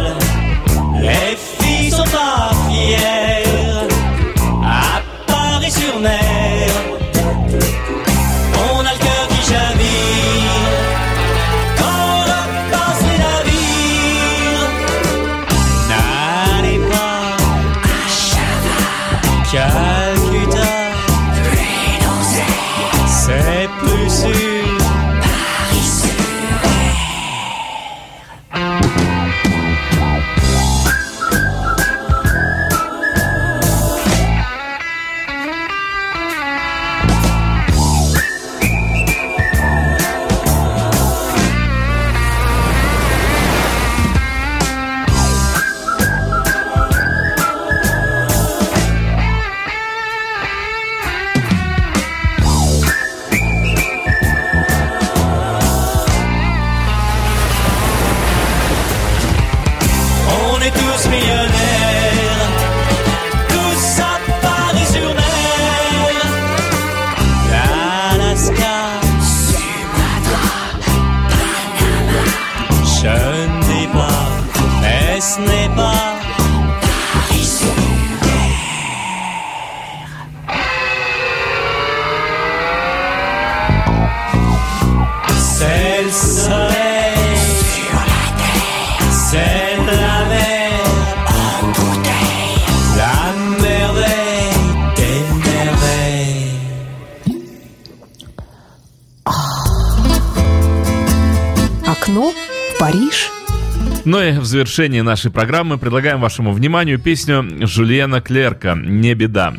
Завершении 104.61 105.01
нашей 105.01 105.31
программы 105.31 105.79
предлагаем 105.79 106.21
вашему 106.21 106.53
вниманию 106.53 106.99
песню 106.99 107.67
Жульена 107.67 108.21
Клерка 108.21 108.75
«Не 108.75 109.15
беда». 109.15 109.55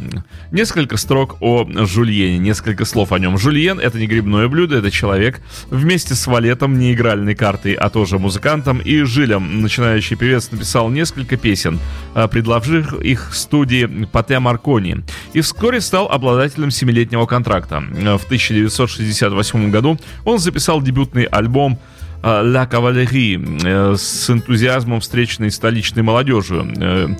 Несколько 0.52 0.96
строк 0.98 1.38
о 1.40 1.66
Жульене, 1.88 2.38
несколько 2.38 2.86
слов 2.86 3.12
о 3.12 3.18
нем. 3.18 3.40
Жульен— 3.40 3.80
это 3.82 3.98
не 3.98 4.06
грибное 4.06 4.48
блюдо, 4.48 4.78
это 4.78 4.92
человек. 4.92 5.42
Вместе 5.72 6.14
с 6.14 6.28
Валетом, 6.28 6.78
не 6.78 6.94
игральной 6.94 7.34
картой, 7.34 7.74
а 7.74 7.90
тоже 7.90 8.20
музыкантом, 8.20 8.78
и 8.78 9.02
Жилем, 9.02 9.64
начинающий 9.64 10.16
певец, 10.16 10.52
написал 10.52 10.88
несколько 10.90 11.36
песен, 11.36 11.80
а, 12.14 12.28
предложив 12.28 12.94
их 13.02 13.34
студии 13.34 14.06
Пате 14.12 14.38
Маркони. 14.38 14.98
И 15.34 15.42
вскоре 15.42 15.82
стал 15.82 16.12
обладателем 16.12 16.70
семилетнего 16.70 17.26
контракта. 17.26 17.80
В 17.80 18.26
1968 18.26 19.72
году 19.72 19.98
он 20.26 20.38
записал 20.38 20.80
дебютный 20.80 21.24
альбом 21.24 21.80
а, 22.22 22.42
«Ла 22.42 22.66
Кавалери» 22.68 23.40
э, 23.64 23.96
с 23.98 24.30
энтузиазмом 24.30 25.00
встречной 25.00 25.50
столичной 25.52 26.04
молодежью 26.04 26.72
э, 26.78 27.08
э, 27.10 27.16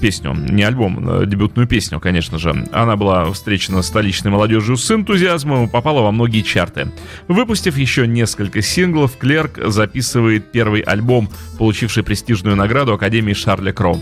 песню, 0.00 0.34
не 0.34 0.62
альбом, 0.62 1.22
э, 1.22 1.26
дебютную 1.26 1.68
песню, 1.68 2.00
конечно 2.00 2.38
же. 2.38 2.66
Она 2.72 2.96
была 2.96 3.30
встречена 3.32 3.82
столичной 3.82 4.30
молодежью 4.30 4.76
с 4.76 4.90
энтузиазмом 4.90 5.64
и 5.66 5.68
попала 5.68 6.02
во 6.02 6.10
многие 6.10 6.42
чарты. 6.42 6.88
Выпустив 7.28 7.76
еще 7.76 8.06
несколько 8.06 8.60
синглов, 8.60 9.16
Клерк 9.16 9.58
записывает 9.66 10.50
первый 10.50 10.80
альбом, 10.80 11.28
получивший 11.58 12.02
престижную 12.02 12.56
награду 12.56 12.94
Академии 12.94 13.34
Шарля 13.34 13.72
Кро. 13.72 13.98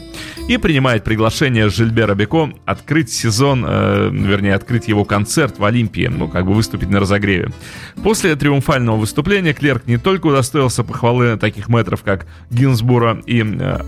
И 0.48 0.56
принимает 0.56 1.04
приглашение 1.04 1.68
Жильбера 1.68 2.14
Беко 2.14 2.50
открыть 2.64 3.10
сезон, 3.10 3.64
э, 3.66 4.10
вернее, 4.12 4.54
открыть 4.54 4.88
его 4.88 5.04
концерт 5.04 5.58
в 5.58 5.64
Олимпии, 5.64 6.06
ну, 6.06 6.28
как 6.28 6.46
бы 6.46 6.54
выступить 6.54 6.88
на 6.88 7.00
разогреве. 7.00 7.50
После 8.02 8.34
триумфального 8.36 8.96
выступления 8.96 9.52
Клерк 9.52 9.86
не 9.86 9.98
только 9.98 10.26
удостоился 10.26 10.84
похвалы 10.84 11.36
таких 11.36 11.68
метров, 11.68 12.02
как 12.02 12.26
Гинсбура 12.50 13.20
и 13.26 13.42
э, 13.42 13.80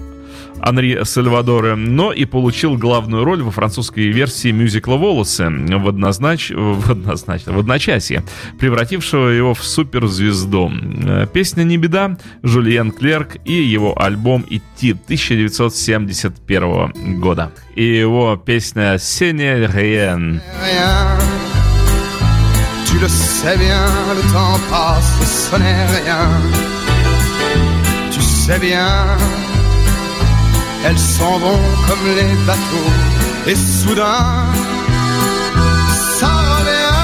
Анри 0.61 1.04
Сальвадоре, 1.04 1.74
но 1.74 2.12
и 2.12 2.24
получил 2.24 2.76
главную 2.76 3.24
роль 3.24 3.42
во 3.42 3.50
французской 3.50 4.09
версии 4.09 4.50
мюзикла 4.50 4.96
«Волосы» 4.96 5.48
в, 5.48 5.88
однознач... 5.88 6.50
в, 6.50 6.90
однознач... 6.90 7.42
в 7.46 7.59
одночасье, 7.59 8.22
превратившего 8.59 9.28
его 9.28 9.54
в 9.54 9.64
суперзвезду. 9.64 10.70
Э, 11.04 11.26
Песня 11.32 11.64
«Не 11.64 11.76
беда», 11.76 12.16
Жульен 12.42 12.90
Клерк 12.90 13.36
и 13.44 13.54
его 13.54 14.00
альбом 14.00 14.44
«Идти» 14.48 14.92
1971 14.92 17.20
года. 17.20 17.52
И 17.74 17.84
его 17.84 18.36
песня 18.36 18.98
«Сене 18.98 19.66
Риен». 19.66 20.40
Tu 28.11 28.22
sais 28.22 28.59
bien, 28.59 29.18
elles 30.85 30.99
s'en 30.99 31.39
vont 31.39 31.61
comme 31.87 32.07
les 32.16 32.35
bateaux, 32.47 32.93
et 33.47 33.55
soudain, 33.55 34.45
ça 36.18 36.33
revient 36.53 36.99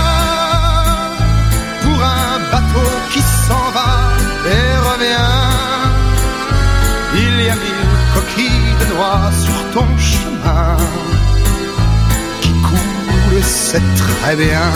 pour 1.82 1.98
un 2.02 2.38
bateau 2.52 2.88
qui 3.12 3.20
s'en 3.20 3.70
va 3.76 3.92
et 4.54 4.68
revient. 4.90 5.34
Il 7.16 7.46
y 7.46 7.48
a 7.48 7.54
mille 7.54 7.94
coquilles 8.14 8.74
de 8.80 8.86
noix 8.94 9.30
sur 9.44 9.58
ton 9.74 9.86
chemin 9.98 10.76
qui 12.40 12.52
coulent, 12.66 13.42
c'est 13.42 13.88
très 13.96 14.36
bien. 14.36 14.70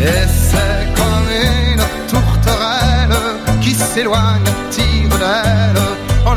Et 0.00 0.26
c'est 0.48 0.82
comme 0.98 1.28
une 1.30 1.84
tourterelle 2.08 3.16
qui 3.60 3.74
s'éloigne, 3.74 4.50
tire 4.70 5.18
d'elle 5.18 5.82
en 6.26 6.34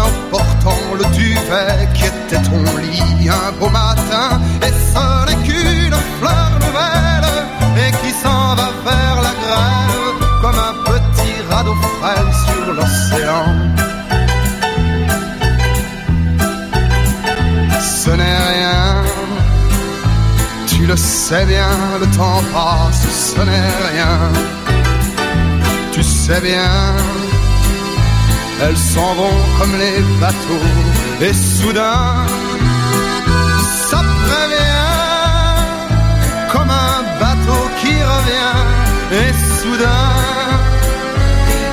fait 1.50 1.88
qu'était 1.94 2.44
ton 2.50 2.64
lit 2.78 3.30
un 3.30 3.52
beau 3.60 3.70
matin 3.70 4.30
Et 4.66 4.74
ce 4.92 5.06
n'est 5.28 5.42
qu'une 5.48 5.98
fleur 6.20 6.52
nouvelle 6.64 7.30
Et 7.84 7.92
qui 8.02 8.12
s'en 8.22 8.56
va 8.56 8.70
vers 8.86 9.18
la 9.28 9.34
grève 9.44 10.20
Comme 10.42 10.60
un 10.72 10.76
petit 10.92 11.36
radeau 11.50 11.76
frêle 12.00 12.32
sur 12.46 12.74
l'océan. 12.74 13.48
Ce 17.82 18.10
n'est 18.10 18.42
rien 18.54 19.04
Tu 20.68 20.86
le 20.86 20.96
sais 20.96 21.46
bien, 21.46 21.74
le 22.00 22.08
temps 22.18 22.44
passe 22.54 23.34
Ce 23.34 23.40
n'est 23.40 23.74
rien. 23.90 24.16
Tu 25.92 26.04
sais 26.04 26.42
bien 26.42 26.94
elles 28.60 28.78
s'en 28.78 29.14
vont 29.14 29.38
comme 29.60 29.74
les 29.78 30.02
bateaux 30.20 31.07
et 31.22 31.34
soudain, 31.34 32.26
ça 33.90 34.02
prévient, 34.26 34.94
comme 36.52 36.70
un 36.70 37.02
bateau 37.20 37.62
qui 37.82 37.94
revient, 38.14 38.60
et 39.20 39.34
soudain, 39.60 40.14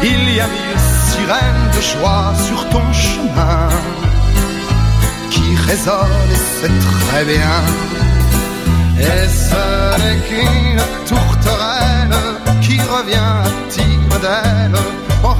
il 0.02 0.34
y 0.34 0.40
a 0.40 0.46
mille 0.46 0.80
sirènes 1.08 1.70
de 1.76 1.80
joie 1.80 2.32
sur 2.46 2.68
ton 2.70 2.92
chemin 2.92 3.68
qui 5.30 5.56
résonnent, 5.68 6.32
et 6.32 6.42
c'est 6.60 6.78
très 7.08 7.24
bien. 7.24 7.60
Et 8.98 9.28
ce 9.28 9.98
n'est 10.00 10.20
qu'une 10.28 10.82
tourterelle 11.06 12.16
qui 12.62 12.78
revient 12.80 13.42
à 14.14 14.18
d'elle 14.18 14.78
en 15.22 15.34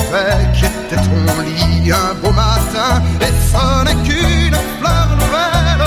le 0.00 0.06
duvet 0.06 0.52
qui 0.54 0.64
était 0.64 0.96
ton 0.96 1.42
lit 1.42 1.92
un 1.92 2.14
beau 2.22 2.32
matin. 2.32 3.02
Et 3.20 3.32
ce 3.50 3.84
n'est 3.84 4.02
qu'une 4.06 4.56
fleur 4.80 5.08
nouvelle 5.22 5.86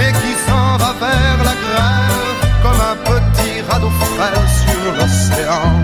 et 0.00 0.12
qui 0.12 0.34
s'en 0.46 0.76
va 0.76 0.94
vers 1.00 1.38
la 1.38 1.54
grève 1.64 2.34
comme 2.62 2.80
un 2.80 2.96
petit 3.04 3.60
radeau 3.68 3.90
frêle 3.90 4.48
sur 4.48 4.92
l'océan. 4.92 5.83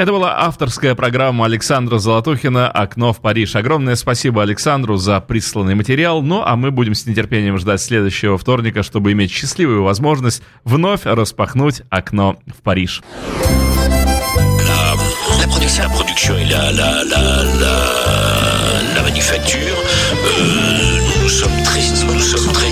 Это 0.00 0.12
была 0.12 0.46
авторская 0.46 0.94
программа 0.94 1.44
Александра 1.44 1.98
Золотухина 1.98 2.70
«Окно 2.70 3.12
в 3.12 3.20
Париж». 3.20 3.54
Огромное 3.54 3.96
спасибо 3.96 4.40
Александру 4.42 4.96
за 4.96 5.20
присланный 5.20 5.74
материал. 5.74 6.22
Ну, 6.22 6.42
а 6.42 6.56
мы 6.56 6.70
будем 6.70 6.94
с 6.94 7.04
нетерпением 7.04 7.58
ждать 7.58 7.82
следующего 7.82 8.38
вторника, 8.38 8.82
чтобы 8.82 9.12
иметь 9.12 9.30
счастливую 9.30 9.82
возможность 9.82 10.42
вновь 10.64 11.02
распахнуть 11.04 11.82
окно 11.90 12.38
в 12.46 12.62
Париж. 12.62 13.02
La, 14.64 14.96
la 15.38 15.46
production, 15.48 15.82
la 15.82 15.90
production 15.90 16.34
et 16.38 16.46
la, 16.46 16.72
la, 16.72 17.04
la, 17.04 17.44
la, 17.60 17.74
la 18.96 19.02
manufacture, 19.02 19.76
euh, 20.24 21.22
nous 21.22 21.28
sommes 21.28 21.62
très, 21.62 21.80
nous 22.06 22.20
sommes 22.20 22.52
très 22.54 22.70